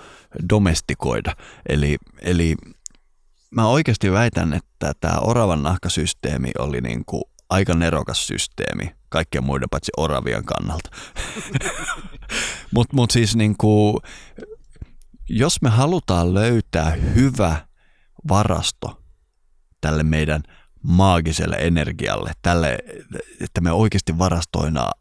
[0.50, 1.36] domestikoida.
[1.70, 2.56] Eli, eli
[3.52, 9.70] mä oikeasti väitän, että tämä oravan nahkasysteemi oli niin kuin aika nerokas systeemi kaikkien muiden
[9.70, 10.90] paitsi oravien kannalta.
[12.74, 13.98] Mutta mut siis niin kuin,
[15.30, 17.68] jos me halutaan löytää hyvä
[18.28, 19.04] varasto
[19.82, 20.44] tälle meidän
[20.84, 22.78] maagiselle energialle, tälle,
[23.42, 24.92] että me oikeasti varastoina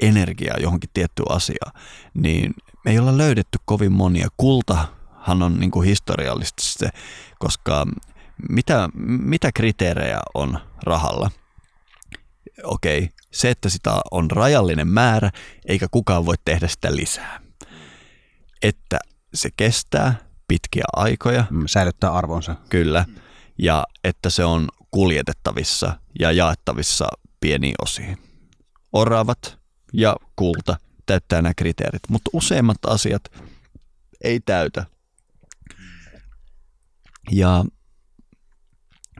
[0.00, 1.72] energiaa johonkin tiettyyn asiaan,
[2.14, 2.54] niin
[2.88, 4.28] me ei olla löydetty kovin monia.
[4.36, 6.88] Kultahan on niin kuin historiallisesti se,
[7.38, 7.86] koska
[8.48, 11.30] mitä, mitä kriteerejä on rahalla?
[12.64, 15.30] Okei, se, että sitä on rajallinen määrä,
[15.66, 17.40] eikä kukaan voi tehdä sitä lisää.
[18.62, 18.98] Että
[19.34, 20.14] se kestää
[20.48, 21.44] pitkiä aikoja.
[21.50, 22.56] Mm, säilyttää arvonsa.
[22.68, 23.04] Kyllä
[23.58, 27.08] ja että se on kuljetettavissa ja jaettavissa
[27.40, 28.18] pieniin osiin.
[28.92, 29.58] Oravat
[29.92, 30.76] ja kulta
[31.08, 33.22] täyttää nämä kriteerit, mutta useimmat asiat
[34.24, 34.86] ei täytä.
[37.30, 37.64] Ja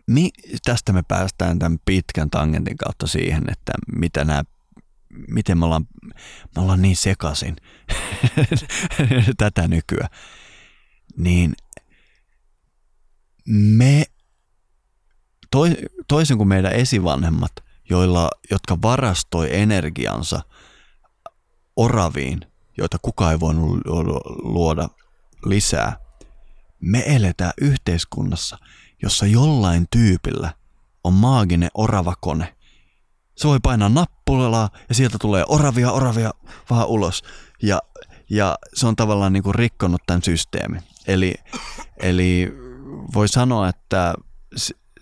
[0.06, 0.30] mi,
[0.64, 4.44] tästä me päästään tämän pitkän tangentin kautta siihen, että mitä nämä,
[5.28, 5.86] miten me ollaan,
[6.56, 7.56] me ollaan niin sekaisin
[9.38, 10.10] tätä nykyään.
[11.16, 11.54] Niin
[13.54, 14.04] me
[16.08, 17.52] toisin kuin meidän esivanhemmat,
[17.90, 20.40] joilla, jotka varastoi energiansa
[21.78, 22.40] oraviin,
[22.78, 23.80] joita kukaan ei voinut
[24.42, 24.88] luoda
[25.44, 25.96] lisää,
[26.80, 28.58] me eletään yhteiskunnassa,
[29.02, 30.54] jossa jollain tyypillä
[31.04, 32.54] on maaginen oravakone.
[33.36, 36.30] Se voi painaa nappulaa ja sieltä tulee oravia, oravia
[36.70, 37.22] vaan ulos.
[37.62, 37.82] Ja,
[38.30, 40.82] ja se on tavallaan niin kuin rikkonut tämän systeemin.
[41.06, 41.34] Eli,
[42.02, 42.52] eli
[43.14, 44.14] voi sanoa, että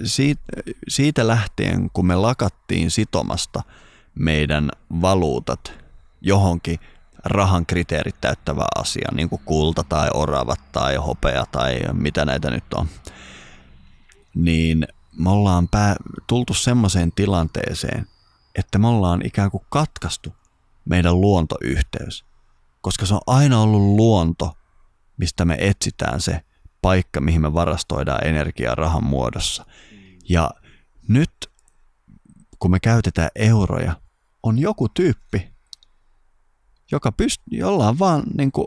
[0.04, 0.42] siitä,
[0.88, 3.62] siitä lähtien, kun me lakattiin sitomasta
[4.14, 4.70] meidän
[5.00, 5.85] valuutat
[6.20, 6.78] johonkin
[7.24, 12.74] rahan kriteerit täyttävää asiaa, niin kuin kulta tai oravat tai hopea tai mitä näitä nyt
[12.74, 12.88] on,
[14.34, 14.86] niin
[15.18, 15.96] me ollaan pää,
[16.26, 18.06] tultu semmoiseen tilanteeseen,
[18.54, 20.34] että me ollaan ikään kuin katkaistu
[20.84, 22.24] meidän luontoyhteys,
[22.80, 24.56] koska se on aina ollut luonto,
[25.16, 26.40] mistä me etsitään se
[26.82, 29.66] paikka, mihin me varastoidaan energiaa rahan muodossa.
[30.28, 30.50] Ja
[31.08, 31.50] nyt,
[32.58, 33.92] kun me käytetään euroja,
[34.42, 35.55] on joku tyyppi,
[36.92, 38.66] joka pyst- jolla on vaan niin kuin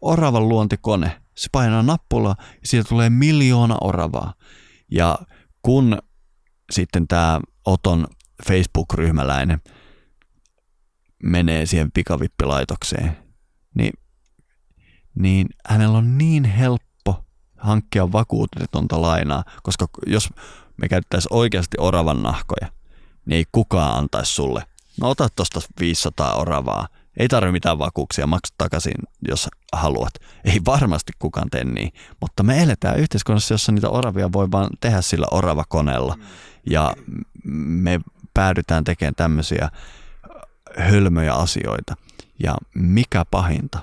[0.00, 1.22] oravan luontikone.
[1.36, 4.34] Se painaa nappulaa ja siitä tulee miljoona oravaa.
[4.90, 5.18] Ja
[5.62, 5.98] kun
[6.72, 8.06] sitten tämä Oton
[8.46, 9.60] Facebook-ryhmäläinen
[11.22, 13.16] menee siihen pikavippilaitokseen,
[13.74, 13.92] niin,
[15.14, 17.24] niin hänellä on niin helppo
[17.58, 20.28] hankkia vakuutetonta lainaa, koska jos
[20.76, 22.72] me käyttäisiin oikeasti oravan nahkoja,
[23.26, 24.62] niin ei kukaan antaisi sulle.
[25.00, 28.94] No ota tuosta 500 oravaa, ei tarvitse mitään vakuuksia, maksa takaisin,
[29.28, 30.14] jos haluat.
[30.44, 35.00] Ei varmasti kukaan tee niin, mutta me eletään yhteiskunnassa, jossa niitä oravia voi vaan tehdä
[35.00, 36.18] sillä oravakoneella.
[36.70, 36.94] Ja
[37.66, 38.00] me
[38.34, 39.70] päädytään tekemään tämmöisiä
[40.78, 41.94] hölmöjä asioita.
[42.42, 43.78] Ja mikä pahinta,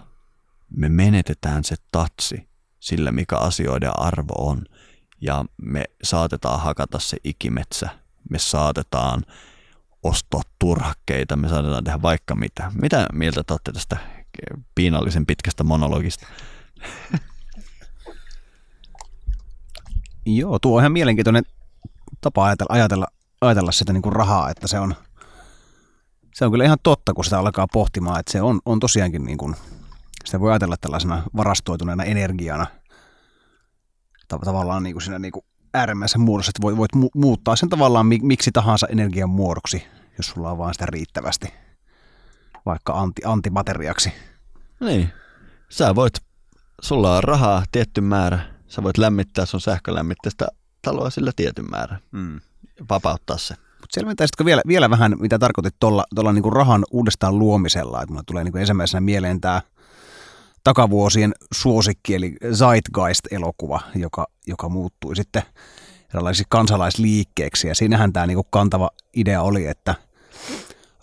[0.69, 4.65] me menetetään se tatsi sillä, mikä asioiden arvo on
[5.21, 7.89] ja me saatetaan hakata se ikimetsä,
[8.29, 9.23] me saatetaan
[10.04, 12.72] ostaa turhakkeita, me saatetaan tehdä vaikka mitä.
[12.82, 13.97] Mitä mieltä te olette tästä
[14.76, 16.28] piinallisen pitkästä monologista?
[20.26, 21.43] Joo, tuo on ihan mielenkiintoinen
[22.22, 23.08] tapa ajatella, ajatella,
[23.41, 24.95] ajatella sitä niin kuin rahaa, että se on,
[26.36, 29.38] se on kyllä ihan totta, kun sitä alkaa pohtimaan, että se on, on tosiaankin niin
[29.38, 29.56] kuin,
[30.26, 32.66] sitä voi ajatella tällaisena varastoituneena energiana–
[34.39, 38.05] tavallaan niin kuin siinä niin kuin äärimmäisessä muodossa, että voit, voit mu- muuttaa sen tavallaan
[38.05, 39.84] miksi tahansa energian muodoksi,
[40.17, 41.47] jos sulla on vaan sitä riittävästi,
[42.65, 44.13] vaikka anti, antimateriaksi.
[44.80, 45.09] Niin.
[45.69, 46.13] Sä voit,
[46.82, 50.47] sulla on rahaa tietty määrä, sä voit lämmittää sun sähkölämmitteistä
[50.82, 51.99] taloa sillä tietyn määrän.
[52.11, 52.39] Mm.
[52.89, 53.53] Vapauttaa se.
[53.53, 58.01] Mutta selventäisitkö vielä, vielä vähän, mitä tarkoitit tuolla niinku rahan uudestaan luomisella?
[58.01, 59.61] Että mulle tulee niinku ensimmäisenä mieleen tämä
[60.64, 65.43] takavuosien suosikki, eli Zeitgeist-elokuva, joka, joka muuttui sitten
[66.14, 67.68] erilaisiksi kansalaisliikkeeksi.
[67.68, 69.95] Ja siinähän tämä niinku kantava idea oli, että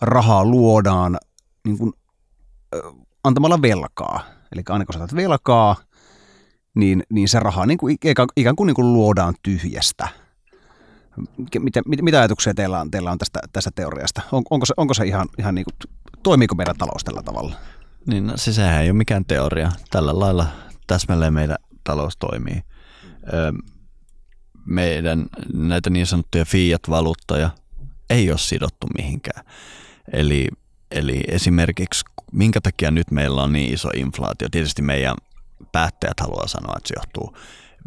[0.01, 1.17] rahaa luodaan
[1.65, 1.93] niinku,
[3.23, 4.23] antamalla velkaa.
[4.51, 5.75] Eli aina kun saatat velkaa,
[6.75, 7.97] niin, niin se raha niin kuin,
[8.35, 10.07] ikään kuin, niin kuin luodaan tyhjästä.
[11.59, 14.21] Mitä, mit, mitä ajatuksia teillä on, teillä on tästä, tästä teoriasta?
[14.31, 15.91] On, onko se, onko se ihan, ihan niin kuin,
[16.23, 17.55] toimiiko meidän talous tällä tavalla?
[18.09, 19.71] Niin, no, se sehän ei ole mikään teoria.
[19.89, 20.47] Tällä lailla
[20.87, 22.61] täsmälleen meidän talous toimii.
[23.33, 23.51] Öö,
[24.65, 27.49] meidän näitä niin sanottuja fiat-valuuttoja
[28.09, 29.45] ei ole sidottu mihinkään.
[30.13, 30.47] Eli,
[30.91, 34.47] eli esimerkiksi minkä takia nyt meillä on niin iso inflaatio?
[34.51, 35.15] Tietysti meidän
[35.71, 37.37] päättäjät haluaa sanoa, että se johtuu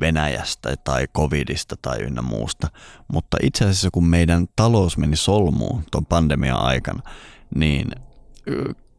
[0.01, 2.69] Venäjästä tai covidista tai ynnä muusta.
[3.13, 7.03] Mutta itse asiassa kun meidän talous meni solmuun tuon pandemian aikana,
[7.55, 7.91] niin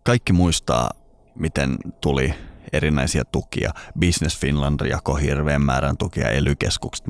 [0.03, 0.91] kaikki muistaa,
[1.35, 2.33] miten tuli
[2.73, 3.71] erinäisiä tukia.
[3.99, 6.53] Business Finland jako hirveän määrän tukia, ely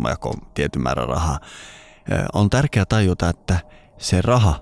[0.09, 1.39] jako tietyn määrän rahaa.
[2.33, 3.59] On tärkeää tajuta, että
[3.97, 4.59] se raha,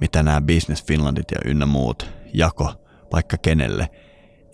[0.00, 2.74] mitä nämä Business Finlandit ja ynnä muut jako
[3.12, 3.90] vaikka kenelle,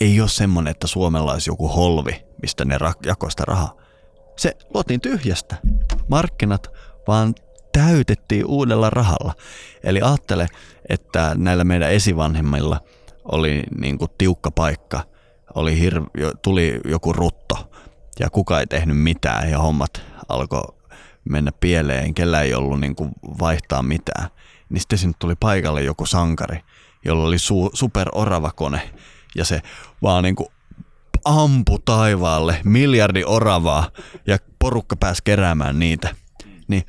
[0.01, 3.75] ei ole semmoinen, että Suomella olisi joku holvi, mistä ne jakoi sitä rahaa.
[4.39, 5.57] Se luotiin tyhjästä.
[6.09, 6.71] Markkinat
[7.09, 7.35] vaan
[7.73, 9.35] täytettiin uudella rahalla.
[9.85, 10.47] Eli ajattele,
[10.89, 12.81] että näillä meidän esivanhemmilla
[13.25, 15.01] oli niin kuin tiukka paikka,
[15.55, 17.71] oli hirv- tuli joku rutto
[18.21, 20.75] ja kuka ei tehnyt mitään ja hommat alkoi
[21.29, 23.11] mennä pieleen, kellä ei ollut niin kuin
[23.41, 24.29] vaihtaa mitään.
[24.69, 26.61] Niin sitten sinne tuli paikalle joku sankari,
[27.05, 28.91] jolla oli su- superoravakone
[29.35, 29.63] ja se
[30.03, 30.49] vaan niin kuin
[31.25, 33.91] ampu taivaalle miljardi oravaa
[34.27, 36.15] ja porukka pääsi keräämään niitä.
[36.69, 36.83] Niin,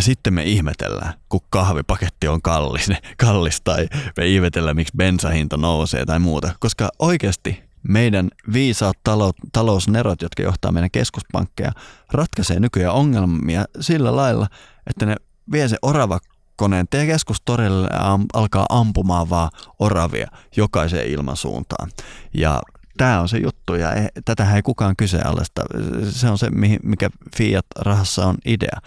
[0.00, 6.18] sitten me ihmetellään, kun kahvipaketti on kallis, kallis tai me ihmetellään, miksi bensahinta nousee tai
[6.18, 6.52] muuta.
[6.60, 11.72] Koska oikeasti meidän viisaat talou- talousnerot, jotka johtaa meidän keskuspankkeja,
[12.12, 14.46] ratkaisee nykyään ongelmia sillä lailla,
[14.86, 15.16] että ne
[15.52, 16.18] vie se orava
[16.56, 21.90] koneen keskustorille ja alkaa ampumaan vaan oravia jokaiseen ilmansuuntaan.
[22.34, 22.62] Ja
[22.96, 25.62] tämä on se juttu ja ei, tätähän ei kukaan kyseenalaista.
[26.10, 26.50] Se on se,
[26.82, 28.80] mikä Fiat-rahassa on idea.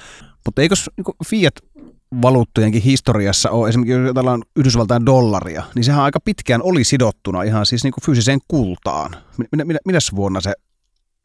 [0.46, 1.54] Mutta eikö niin Fiat
[2.22, 7.66] valuuttojenkin historiassa ole, esimerkiksi jos ajatellaan Yhdysvaltain dollaria, niin sehän aika pitkään oli sidottuna ihan
[7.66, 9.12] siis niin kuin fyysiseen kultaan.
[9.52, 10.54] Minä, minä, minä vuonna se,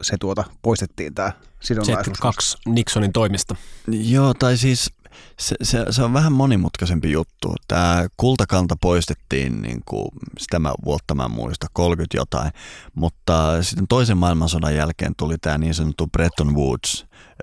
[0.03, 2.17] se tuota poistettiin tämä sidonnaisuus?
[2.17, 3.55] 72 Nixonin toimista.
[3.87, 4.91] Joo, tai siis
[5.39, 7.53] se, se, se on vähän monimutkaisempi juttu.
[7.67, 10.07] Tämä kultakanta poistettiin, niin kuin,
[10.37, 12.51] sitä mä vuotta mä muista, 30 jotain,
[12.95, 16.53] mutta sitten toisen maailmansodan jälkeen tuli tämä niin sanottu Bretton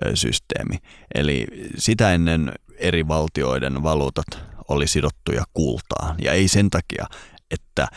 [0.05, 0.77] Woods-systeemi.
[1.15, 4.25] Eli sitä ennen eri valtioiden valuutat
[4.67, 7.05] oli sidottuja kultaan, ja ei sen takia,
[7.51, 7.87] että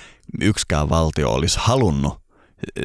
[0.40, 2.20] yksikään valtio olisi halunnut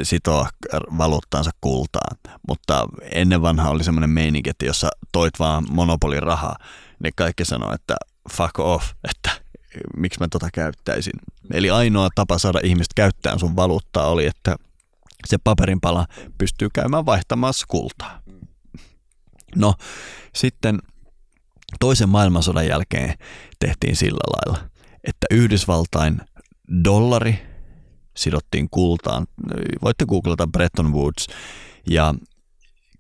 [0.04, 0.50] sitoa
[0.98, 2.18] valuuttaansa kultaan.
[2.48, 6.56] Mutta ennen vanha oli semmoinen meininki, että jos sä toit vaan monopolirahaa,
[7.04, 7.96] niin kaikki sanoo, että
[8.32, 9.32] fuck off, että
[9.98, 11.14] miksi mä tota käyttäisin.
[11.54, 14.56] Eli ainoa tapa saada ihmiset käyttämään sun valuuttaa oli, että
[15.28, 16.08] se paperinpala
[16.38, 18.22] pystyy käymään vaihtamassa kultaa.
[19.56, 19.74] No
[20.36, 20.80] sitten
[21.80, 23.14] toisen maailmansodan jälkeen
[23.60, 24.70] tehtiin sillä lailla,
[25.04, 26.22] että Yhdysvaltain
[26.84, 27.40] dollari
[28.18, 29.28] sidottiin kultaan.
[29.82, 31.28] Voitte googlata Bretton Woods
[31.90, 32.16] ja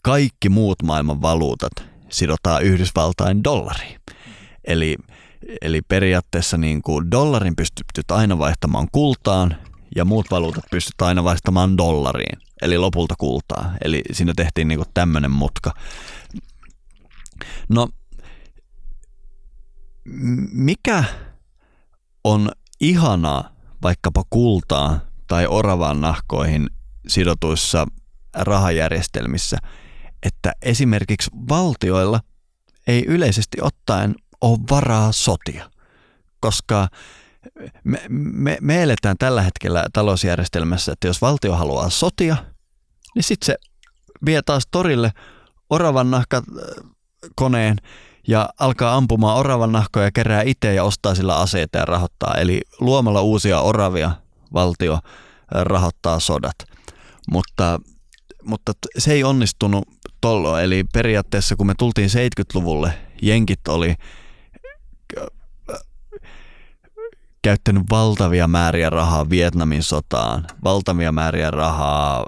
[0.01, 1.71] kaikki muut maailman valuutat
[2.09, 3.99] sidotaan Yhdysvaltain dollariin.
[4.63, 4.97] Eli,
[5.61, 9.57] eli periaatteessa niin kuin dollarin pystyt aina vaihtamaan kultaan
[9.95, 13.73] ja muut valuutat pystyt aina vaihtamaan dollariin, eli lopulta kultaa.
[13.83, 15.73] Eli siinä tehtiin niin tämmöinen mutka.
[17.69, 17.89] No,
[20.51, 21.03] mikä
[22.23, 26.69] on ihanaa vaikkapa kultaa tai oravan nahkoihin
[27.07, 27.85] sidotuissa
[28.33, 29.57] rahajärjestelmissä,
[30.23, 32.19] että esimerkiksi valtioilla
[32.87, 35.71] ei yleisesti ottaen ole varaa sotia,
[36.39, 36.87] koska
[37.83, 42.35] me, me, me eletään tällä hetkellä talousjärjestelmässä, että jos valtio haluaa sotia,
[43.15, 43.55] niin sitten se
[44.25, 45.11] vie taas torille
[45.69, 46.43] oravan nahka
[47.35, 47.77] koneen
[48.27, 52.35] ja alkaa ampumaan oravan nahkoja, kerää itse ja ostaa sillä aseita ja rahoittaa.
[52.35, 54.11] Eli luomalla uusia oravia
[54.53, 54.99] valtio
[55.51, 56.55] rahoittaa sodat.
[57.31, 57.79] Mutta,
[58.43, 59.83] mutta se ei onnistunut
[60.21, 60.57] tollo.
[60.57, 63.95] Eli periaatteessa kun me tultiin 70-luvulle, jenkit oli
[67.41, 72.25] käyttänyt valtavia määriä rahaa Vietnamin sotaan, valtavia määriä rahaa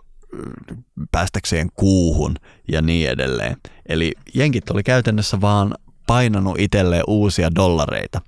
[1.11, 2.35] päästäkseen kuuhun
[2.71, 3.57] ja niin edelleen.
[3.85, 5.75] Eli jenkit oli käytännössä vaan
[6.07, 8.21] painanut itselleen uusia dollareita.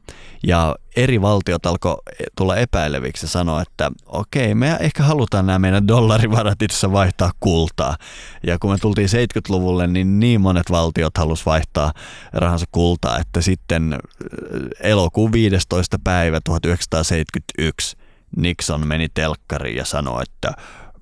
[0.48, 1.98] Ja eri valtiot alkoi
[2.38, 7.98] tulla epäileviksi ja sanoa, että okei, me ehkä halutaan nämä meidän dollarivarat itse vaihtaa kultaa.
[8.43, 11.93] Ja kun me tultiin 70-luvulle, niin niin monet valtiot halus vaihtaa
[12.34, 14.00] rahansa kultaa, että sitten äh,
[14.80, 16.00] elokuun 15.
[16.04, 17.98] päivä 1971
[18.38, 20.52] Nixon meni telkkariin ja sanoi, että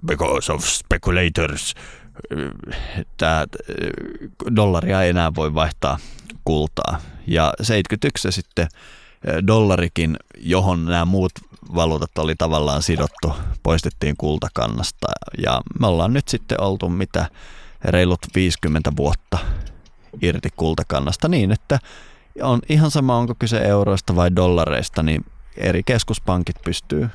[0.06, 1.74] because of speculators,
[3.18, 3.46] tämä äh,
[4.56, 5.98] dollaria ei enää voi vaihtaa
[6.44, 7.02] kultaa.
[7.28, 9.03] Ja 71 sitten äh,
[9.48, 11.32] dollarikin, johon nämä muut
[11.76, 15.08] valuutat oli tavallaan sidottu, poistettiin kultakannasta.
[15.38, 17.26] Ja me ollaan nyt sitten oltu mitä
[17.84, 19.38] reilut 50 vuotta
[20.22, 21.80] irti kultakannasta niin, että
[22.42, 25.26] on ihan sama, onko kyse euroista vai dollareista, niin
[25.58, 27.10] eri keskuspankit pystyy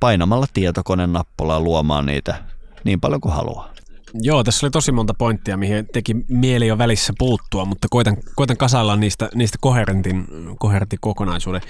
[0.00, 2.44] painamalla tietokoneen nappulaa luomaan niitä
[2.84, 3.71] niin paljon kuin haluaa.
[4.14, 8.56] Joo, tässä oli tosi monta pointtia, mihin teki mieli jo välissä puuttua, mutta koitan, koitan
[8.56, 10.26] kasailla niistä, niistä koherentin,
[10.58, 11.60] koherentin kokonaisuuden.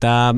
[0.00, 0.34] Tämä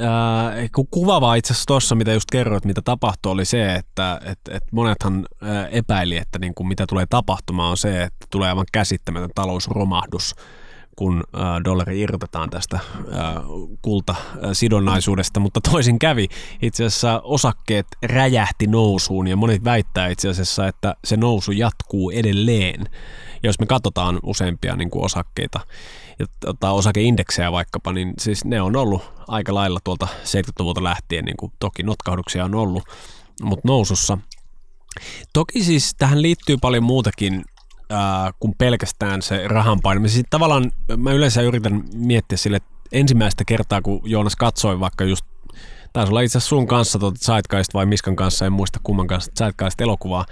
[0.00, 4.62] Äh, kuvaavaa itse asiassa tuossa, mitä just kerroit, mitä tapahtui, oli se, että et, et
[4.72, 5.26] monethan
[5.70, 10.34] epäili, että niin kuin mitä tulee tapahtumaan on se, että tulee aivan käsittämätön talousromahdus
[11.00, 11.24] kun
[11.64, 12.78] dollari irrotetaan tästä
[13.82, 16.28] kultasidonnaisuudesta, mutta toisin kävi.
[16.62, 22.86] Itse asiassa osakkeet räjähti nousuun ja monet väittää itse asiassa, että se nousu jatkuu edelleen.
[23.42, 25.60] Jos me katsotaan useampia niin kuin osakkeita
[26.18, 31.36] ja ottaa osakeindeksejä vaikkapa, niin siis ne on ollut aika lailla tuolta 70-luvulta lähtien, niin
[31.36, 32.82] kuin toki notkahduksia on ollut,
[33.42, 34.18] mutta nousussa.
[35.32, 37.44] Toki siis tähän liittyy paljon muutakin
[37.92, 40.10] äh, kuin pelkästään se rahan painaminen.
[40.10, 45.24] Siis tavallaan mä yleensä yritän miettiä sille, että ensimmäistä kertaa, kun Joonas katsoi vaikka just
[45.92, 47.18] taisi olla itse asiassa sun kanssa tuota
[47.74, 50.26] vai Miskan kanssa, en muista kumman kanssa Zeitgeist-elokuvaa,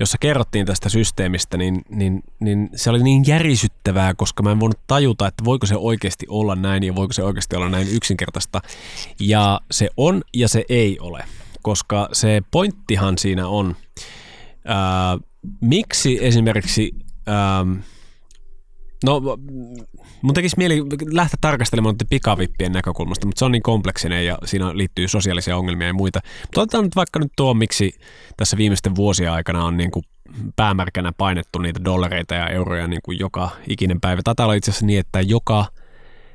[0.00, 4.80] jossa kerrottiin tästä systeemistä, niin, niin, niin se oli niin järisyttävää, koska mä en voinut
[4.86, 8.60] tajuta, että voiko se oikeasti olla näin ja voiko se oikeasti olla näin yksinkertaista.
[9.20, 11.24] Ja se on ja se ei ole,
[11.62, 13.76] koska se pointtihan siinä on,
[14.64, 15.18] ää,
[15.60, 16.92] miksi esimerkiksi,
[17.28, 17.72] ähm,
[19.04, 19.20] no
[20.22, 20.82] mun tekisi mieli
[21.12, 25.94] lähteä tarkastelemaan pikavippien näkökulmasta, mutta se on niin kompleksinen ja siinä liittyy sosiaalisia ongelmia ja
[25.94, 26.20] muita.
[26.42, 27.92] Mutta otetaan nyt vaikka nyt tuo, miksi
[28.36, 30.04] tässä viimeisten vuosien aikana on niin kuin
[30.56, 34.20] päämärkänä painettu niitä dollareita ja euroja niin kuin joka ikinen päivä.
[34.24, 35.66] Taitaa olla itse asiassa niin, että joka,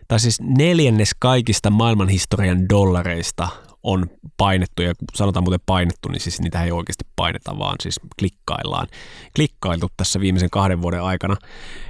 [0.08, 3.48] tai siis neljännes kaikista maailmanhistorian dollareista
[3.84, 4.06] on
[4.38, 8.88] painettu, ja sanotaan muuten painettu, niin siis niitä ei oikeasti paineta, vaan siis klikkaillaan.
[9.36, 11.38] Klikkailtu tässä viimeisen kahden vuoden aikana.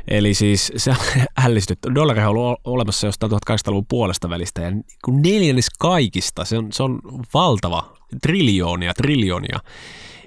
[0.07, 0.97] Eli siis se on
[1.45, 1.95] ällistytty.
[1.95, 4.71] Dollari on ollut olemassa jostain 1800-luvun puolesta välistä, ja
[5.07, 6.99] neljännes kaikista, se on, se on
[7.33, 9.59] valtava, triljoonia, triljoonia.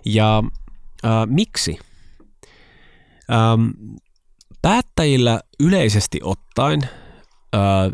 [0.04, 0.42] Ja
[1.04, 1.78] äh, miksi?
[3.30, 3.70] Ähm,
[4.62, 6.80] päättäjillä yleisesti ottaen–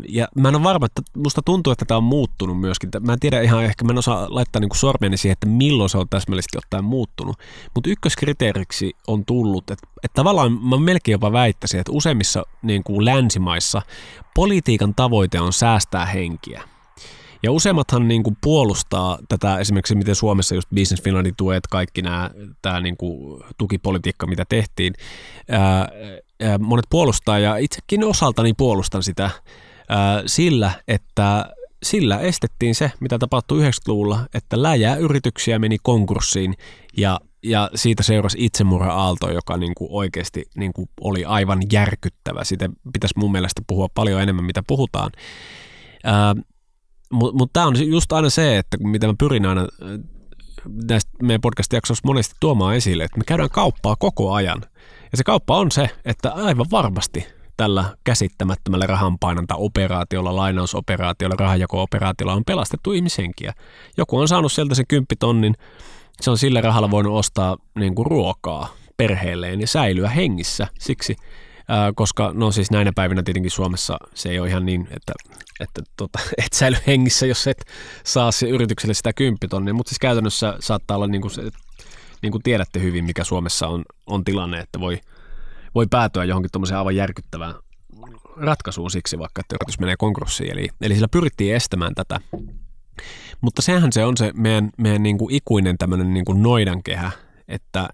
[0.09, 2.89] ja mä en ole varma, että musta tuntuu, että tämä on muuttunut myöskin.
[2.99, 5.97] Mä en tiedä ihan, ehkä mä en osaa laittaa niinku sormieni siihen, että milloin se
[5.97, 7.39] on täsmällisesti ottaen muuttunut.
[7.75, 13.05] Mutta ykköskriteeriksi on tullut, että, että tavallaan mä melkein jopa väittäisin, että useimmissa niin kuin
[13.05, 13.81] länsimaissa
[14.35, 16.72] politiikan tavoite on säästää henkiä.
[17.43, 22.29] Ja useimmathan niin kuin puolustaa tätä esimerkiksi, miten Suomessa just Business Finlandin tuet, kaikki nämä
[22.61, 24.93] tämä niin kuin tukipolitiikka, mitä tehtiin.
[25.49, 25.89] Ää,
[26.59, 29.29] monet puolustaa ja itsekin osaltani puolustan sitä
[29.89, 31.45] ää, sillä, että
[31.83, 36.53] sillä estettiin se, mitä tapahtui 90-luvulla, että läjää yrityksiä meni konkurssiin
[36.97, 42.43] ja, ja siitä seurasi itsemurha-aalto, joka niin kuin oikeasti niin kuin oli aivan järkyttävä.
[42.43, 45.11] Siitä pitäisi mun mielestä puhua paljon enemmän, mitä puhutaan.
[46.03, 46.35] Ää,
[47.13, 49.99] mutta mut tämä on just aina se, että mitä mä pyrin aina äh,
[50.87, 54.61] näistä meidän podcast-jaksoissa monesti tuomaan esille, että me käydään kauppaa koko ajan.
[55.11, 62.91] Ja se kauppa on se, että aivan varmasti tällä käsittämättömällä rahanpainanta-operaatiolla, lainausoperaatiolla, rahanjako-operaatiolla on pelastettu
[62.91, 63.53] ihmishenkiä.
[63.97, 65.55] Joku on saanut sieltä sen kymppitonnin,
[66.21, 70.67] se on sillä rahalla voinut ostaa niin kuin ruokaa perheelleen ja säilyä hengissä.
[70.79, 71.15] Siksi
[71.95, 75.13] koska no siis näinä päivinä tietenkin Suomessa se ei ole ihan niin, että,
[75.59, 77.65] että tota, et säily hengissä, jos et
[78.03, 81.41] saa se yritykselle sitä kymppitonnia, mutta siis käytännössä saattaa olla niin kuin, se,
[82.21, 84.99] niin kuin tiedätte hyvin, mikä Suomessa on, on tilanne, että voi,
[85.75, 87.55] voi päätyä johonkin tuommoiseen aivan järkyttävään
[88.37, 90.51] ratkaisuun siksi vaikka, että yritys menee konkurssiin.
[90.51, 92.19] Eli, eli sillä pyrittiin estämään tätä.
[93.41, 97.11] Mutta sehän se on se meidän, meidän niin kuin ikuinen tämmöinen niin kuin noidankehä,
[97.47, 97.89] että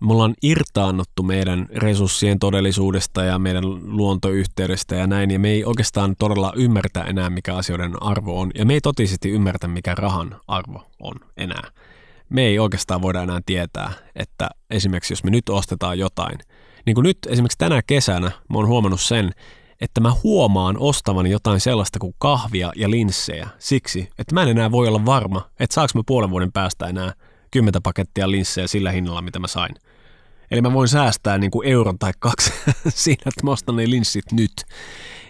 [0.00, 3.64] me ollaan irtaannuttu meidän resurssien todellisuudesta ja meidän
[3.96, 8.66] luontoyhteydestä ja näin, ja me ei oikeastaan todella ymmärtä enää, mikä asioiden arvo on, ja
[8.66, 11.70] me ei totisesti ymmärtä, mikä rahan arvo on enää.
[12.28, 16.38] Me ei oikeastaan voida enää tietää, että esimerkiksi jos me nyt ostetaan jotain,
[16.86, 19.30] niin kuin nyt esimerkiksi tänä kesänä mä oon huomannut sen,
[19.80, 24.70] että mä huomaan ostavani jotain sellaista kuin kahvia ja linssejä siksi, että mä en enää
[24.70, 27.12] voi olla varma, että saaks mä puolen vuoden päästä enää
[27.56, 29.74] kymmentä pakettia linssejä sillä hinnalla, mitä mä sain.
[30.50, 32.52] Eli mä voin säästää niin kuin euron tai kaksi
[32.88, 34.52] siinä, että mä ostan ne linssit nyt.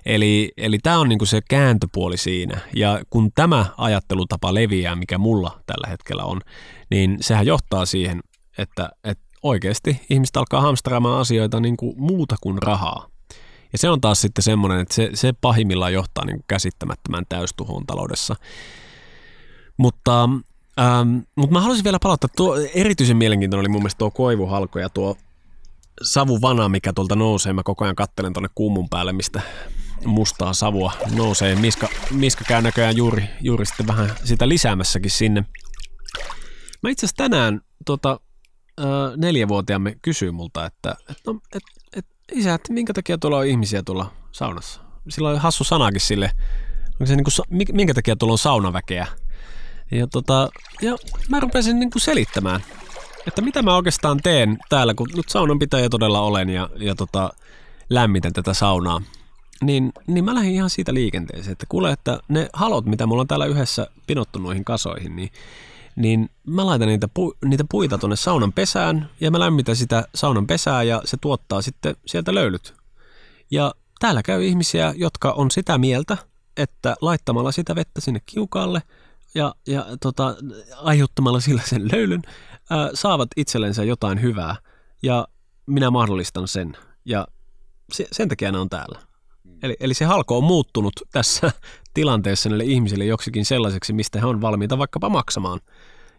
[0.07, 2.59] Eli, eli tämä on niin kuin se kääntöpuoli siinä.
[2.75, 6.41] Ja kun tämä ajattelutapa leviää, mikä mulla tällä hetkellä on,
[6.91, 8.21] niin sehän johtaa siihen,
[8.59, 13.09] että, että oikeasti ihmiset alkaa hamstraamaan asioita niin kuin muuta kuin rahaa.
[13.73, 17.87] Ja se on taas sitten semmoinen, että se, se pahimmillaan johtaa niin kuin käsittämättömän täystuhoon
[17.87, 18.37] taloudessa.
[19.77, 20.29] Mutta,
[20.81, 24.89] ähm, mutta mä haluaisin vielä palata, tuo erityisen mielenkiintoinen oli mun mielestä tuo koivuhalko ja
[24.89, 25.17] tuo
[26.03, 27.53] savuvana, mikä tuolta nousee.
[27.53, 29.41] Mä koko ajan kattelen tuonne kummun päälle, mistä
[30.05, 31.55] mustaa savua nousee.
[31.55, 35.45] Miska, Miska käy näköjään juuri, juuri sitten vähän sitä lisäämässäkin sinne.
[36.83, 38.21] Mä itse asiassa tänään tota,
[39.17, 43.83] neljävuotiaamme kysyi multa, että, että, no, että, että isä, että minkä takia tuolla on ihmisiä
[43.83, 44.81] tuolla saunassa?
[45.09, 46.31] Sillä on hassu sanakin sille,
[46.93, 49.07] onko se niin kuin, minkä takia tuolla on saunaväkeä?
[49.91, 50.51] Ja, tota,
[50.83, 50.97] ja
[51.29, 52.61] mä rupesin kuin selittämään,
[53.27, 57.31] että mitä mä oikeastaan teen täällä, kun nyt saunan pitäjä todella olen ja, ja tota,
[57.91, 59.03] lämmitän tätä saunaa.
[59.63, 63.29] Niin, niin mä lähdin ihan siitä liikenteeseen, että kuule, että ne halot, mitä mulla on
[63.29, 65.31] täällä yhdessä pinottu noihin kasoihin, niin
[65.97, 70.47] niin mä laitan niitä, pu- niitä puita tuonne saunan pesään ja mä lämmitän sitä saunan
[70.47, 72.75] pesää ja se tuottaa sitten sieltä löylyt.
[73.51, 76.17] Ja täällä käy ihmisiä, jotka on sitä mieltä,
[76.57, 78.83] että laittamalla sitä vettä sinne kiukaalle
[79.37, 80.37] ja, ja tota,
[80.77, 82.23] aiheuttamalla sillä sen löylyn
[82.71, 84.57] ää, saavat itsellensä jotain hyvää
[85.03, 85.29] ja
[85.67, 87.27] minä mahdollistan sen ja
[87.93, 88.99] se, sen takia ne on täällä.
[89.63, 91.53] Eli, eli se halko on muuttunut tässä
[91.95, 95.61] tilanteessa näille ihmisille joksikin sellaiseksi, mistä he on valmiita vaikkapa maksamaan,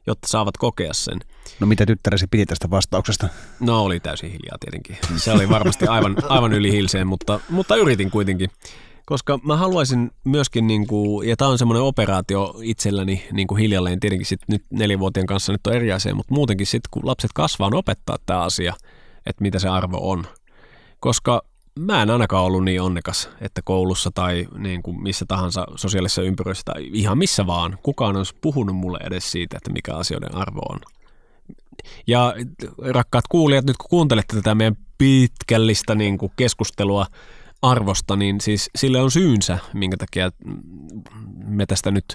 [0.08, 1.20] jotta saavat kokea sen.
[1.60, 3.30] No mitä tyttäresi piti tästä vastauksesta?
[3.60, 4.98] No oli täysin hiljaa tietenkin.
[5.18, 8.50] Se oli varmasti aivan, aivan yli hilseen, mutta, mutta yritin kuitenkin.
[9.10, 14.00] Koska mä haluaisin myöskin, niin kuin, ja tämä on semmoinen operaatio itselläni niin kuin hiljalleen,
[14.00, 17.70] tietenkin sit nyt nelivuotien kanssa nyt on eri asia, mutta muutenkin sitten kun lapset kasvaa,
[17.74, 18.74] opettaa tämä asia,
[19.26, 20.26] että mitä se arvo on.
[21.00, 21.42] Koska
[21.80, 26.64] mä en ainakaan ollut niin onnekas, että koulussa tai niin kuin missä tahansa sosiaalisessa ympyröissä
[26.66, 30.80] tai ihan missä vaan kukaan olisi puhunut mulle edes siitä, että mikä asioiden arvo on.
[32.08, 32.34] Ja
[32.92, 37.06] rakkaat kuulijat, nyt kun kuuntelette tätä meidän pitkällistä niin kuin keskustelua
[37.62, 40.32] arvosta, niin siis sille on syynsä, minkä takia
[41.46, 42.06] me tästä nyt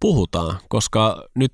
[0.00, 1.52] puhutaan, koska nyt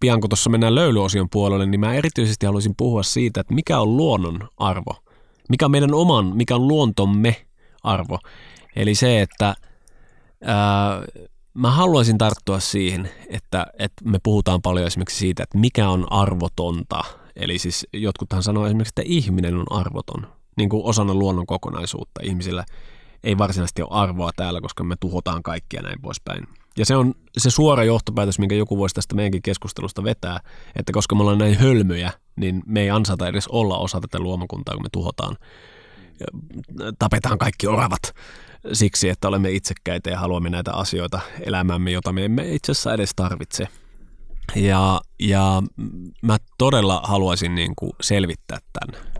[0.00, 3.96] pian kun tuossa mennään löylyosion puolelle, niin mä erityisesti haluaisin puhua siitä, että mikä on
[3.96, 4.96] luonnon arvo–
[5.52, 7.46] mikä on meidän oman, mikä on luontomme
[7.82, 8.18] arvo.
[8.76, 9.54] Eli se, että
[10.44, 11.02] ää,
[11.54, 17.04] mä haluaisin tarttua siihen, että, että me puhutaan paljon esimerkiksi siitä, että mikä on arvotonta.
[17.36, 20.26] Eli siis jotkuthan sanoo esimerkiksi, että ihminen on arvoton,
[20.56, 22.20] niin kuin osana luonnon kokonaisuutta.
[22.24, 22.64] Ihmisillä
[23.24, 26.46] ei varsinaisesti ole arvoa täällä, koska me tuhotaan kaikkia näin poispäin.
[26.76, 30.40] Ja se on se suora johtopäätös, minkä joku voisi tästä meidänkin keskustelusta vetää,
[30.76, 34.74] että koska me ollaan näin hölmöjä, niin me ei ansata edes olla osa tätä luomakuntaa,
[34.74, 35.36] kun me tuhotaan,
[36.98, 38.02] tapetaan kaikki oravat
[38.72, 43.12] siksi, että olemme itsekkäitä ja haluamme näitä asioita elämämme, jota me emme itse asiassa edes
[43.16, 43.68] tarvitse.
[44.56, 45.62] Ja, ja
[46.22, 49.11] mä todella haluaisin niin kuin selvittää tämän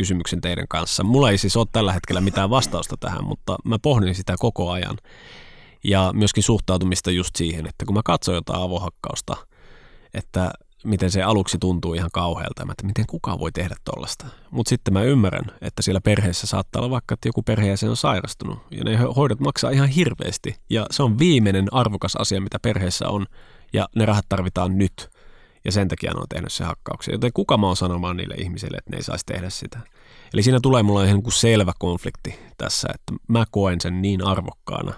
[0.00, 1.04] kysymyksen teidän kanssa.
[1.04, 4.96] Mulla ei siis ole tällä hetkellä mitään vastausta tähän, mutta mä pohdin sitä koko ajan.
[5.84, 9.36] Ja myöskin suhtautumista just siihen, että kun mä katson jotain avohakkausta,
[10.14, 10.50] että
[10.84, 14.26] miten se aluksi tuntuu ihan kauhealta, että miten kukaan voi tehdä tollasta.
[14.50, 18.58] Mutta sitten mä ymmärrän, että siellä perheessä saattaa olla vaikka, että joku perheeseen on sairastunut
[18.70, 20.56] ja ne hoidot maksaa ihan hirveästi.
[20.70, 23.26] Ja se on viimeinen arvokas asia, mitä perheessä on
[23.72, 25.09] ja ne rahat tarvitaan nyt.
[25.64, 27.14] Ja sen takia ne on tehnyt se hakkauksia.
[27.14, 29.78] Joten kuka mä oon sanomaan niille ihmisille, että ne ei saisi tehdä sitä.
[30.34, 34.94] Eli siinä tulee mulle ihan kuin selvä konflikti tässä, että mä koen sen niin arvokkaana,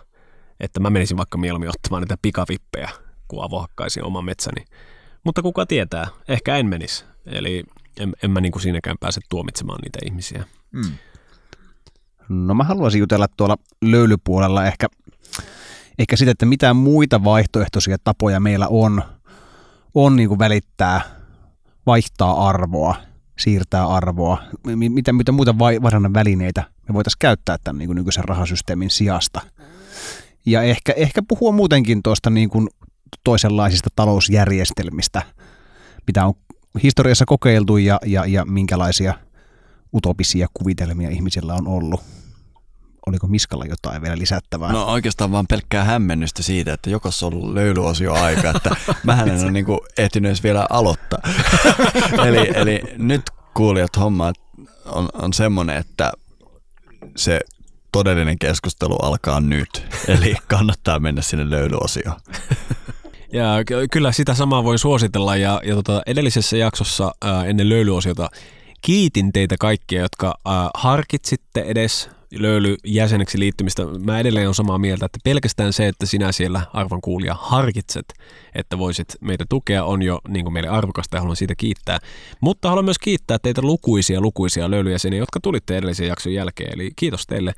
[0.61, 2.91] että mä menisin vaikka mieluummin ottamaan niitä pikavippejä,
[3.29, 4.65] kun avohakkaisin oman metsäni
[5.25, 7.05] mutta kuka tietää, ehkä en menisi.
[7.27, 7.65] Eli
[8.01, 10.45] en, en mä niin kuin siinäkään pääse tuomitsemaan niitä ihmisiä.
[10.73, 10.93] Mm.
[12.29, 14.87] No mä haluaisin jutella tuolla löylypuolella ehkä,
[15.99, 19.03] ehkä sitä, että mitä muita vaihtoehtoisia tapoja meillä on,
[19.95, 21.01] on niin kuin välittää,
[21.87, 22.95] vaihtaa arvoa,
[23.39, 28.91] siirtää arvoa, mitä, mitä muita varannan välineitä me voitaisiin käyttää tämän niin kuin nykyisen rahasysteemin
[28.91, 29.41] sijasta.
[30.47, 32.69] Ja ehkä, ehkä puhua muutenkin tuosta niin kuin
[33.25, 35.23] toisenlaisista talousjärjestelmistä,
[36.07, 36.35] mitä on
[36.83, 39.15] historiassa kokeiltu ja, ja, ja minkälaisia
[39.95, 42.01] utopisia kuvitelmia ihmisillä on ollut?
[43.07, 44.73] Oliko Miskalla jotain vielä lisättävää?
[44.73, 49.43] No oikeastaan vaan pelkkää hämmennystä siitä, että jokas on ollut löylyosio aika, että mähän en
[49.43, 49.67] ole niin
[49.99, 51.19] ehtinyt edes vielä aloittaa.
[52.27, 53.23] eli, eli nyt
[53.55, 54.33] kuulijat homma
[54.85, 56.13] on, on semmoinen, että
[57.17, 57.41] se
[57.93, 59.87] todellinen keskustelu alkaa nyt.
[60.19, 62.21] Eli kannattaa mennä sinne löylyosioon.
[63.33, 63.49] Ja
[63.91, 68.31] kyllä sitä samaa voi suositella ja, ja tota, edellisessä jaksossa ää, ennen löylyosiota
[68.81, 73.83] kiitin teitä kaikkia, jotka ää, harkitsitte edes löylyjäseneksi liittymistä.
[74.05, 78.15] Mä edelleen on samaa mieltä, että pelkästään se, että sinä siellä arvon kuulija harkitset,
[78.55, 81.99] että voisit meitä tukea, on jo niin kuin meille arvokasta ja haluan siitä kiittää.
[82.41, 86.73] Mutta haluan myös kiittää teitä lukuisia, lukuisia löylyjäseniä, jotka tulitte edellisen jakson jälkeen.
[86.75, 87.53] Eli kiitos teille.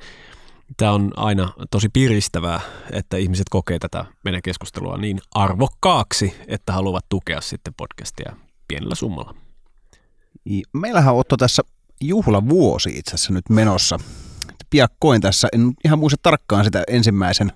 [0.77, 2.59] Tämä on aina tosi piristävää,
[2.91, 8.35] että ihmiset kokee tätä meidän keskustelua niin arvokkaaksi, että haluavat tukea sitten podcastia
[8.67, 9.35] pienellä summalla.
[10.73, 11.63] Meillähän on Otto tässä
[12.01, 13.99] juhlavuosi itse asiassa nyt menossa
[14.69, 17.51] piakkoin tässä, en ihan muista tarkkaan sitä ensimmäisen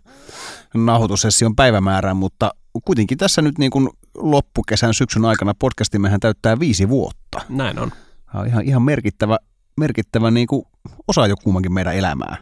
[0.73, 2.51] nauhoitussession päivämäärää, mutta
[2.85, 7.41] kuitenkin tässä nyt niin kuin loppukesän syksyn aikana podcastimmehän täyttää viisi vuotta.
[7.49, 7.91] Näin on.
[8.33, 9.37] on ihan, ihan merkittävä,
[9.77, 10.63] merkittävä niin kuin
[11.07, 12.37] osa jo kummankin meidän elämää.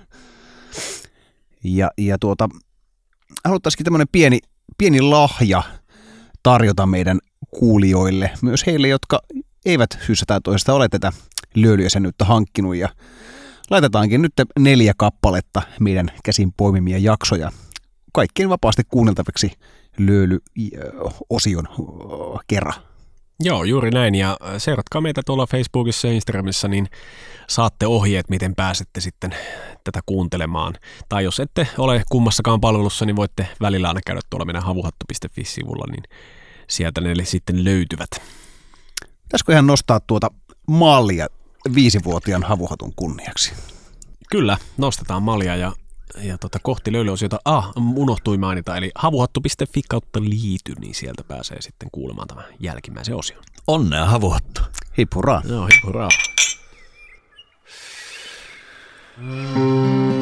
[1.63, 2.49] Ja, ja tuota,
[3.45, 4.39] haluttaisikin tämmöinen pieni,
[4.77, 5.63] pieni lahja
[6.43, 7.19] tarjota meidän
[7.59, 9.19] kuulijoille, myös heille, jotka
[9.65, 11.11] eivät syystä tai toisesta ole tätä
[11.55, 12.89] löylyjäsenyyttä hankkinut ja
[13.69, 17.51] laitetaankin nyt neljä kappaletta meidän käsin poimimia jaksoja
[18.13, 19.51] kaikkien vapaasti kuunneltaviksi
[19.97, 21.67] löyly-osion
[22.47, 22.81] kerran.
[23.39, 24.15] Joo, juuri näin.
[24.15, 26.87] Ja seuratkaa meitä tuolla Facebookissa ja Instagramissa, niin
[27.47, 29.35] saatte ohjeet, miten pääsette sitten
[29.83, 30.73] tätä kuuntelemaan.
[31.09, 36.03] Tai jos ette ole kummassakaan palvelussa, niin voitte välillä aina käydä tuolla meidän havuhattu.fi-sivulla, niin
[36.67, 38.09] sieltä ne sitten löytyvät.
[39.23, 40.31] Pitäisikö ihan nostaa tuota
[40.67, 41.27] mallia
[41.75, 43.53] viisivuotiaan havuhatun kunniaksi.
[44.31, 45.71] Kyllä, nostetaan malja ja,
[46.21, 47.39] ja tota, kohti löylyosiota.
[47.45, 53.43] Ah, unohtui mainita, eli havuhattu.fi kautta liity, niin sieltä pääsee sitten kuulemaan tämän jälkimmäisen osion.
[53.67, 54.61] Onnea havuhattu.
[54.97, 55.41] Hippuraa.
[55.49, 56.09] Joo, hippuraa.
[59.17, 60.16] Mm.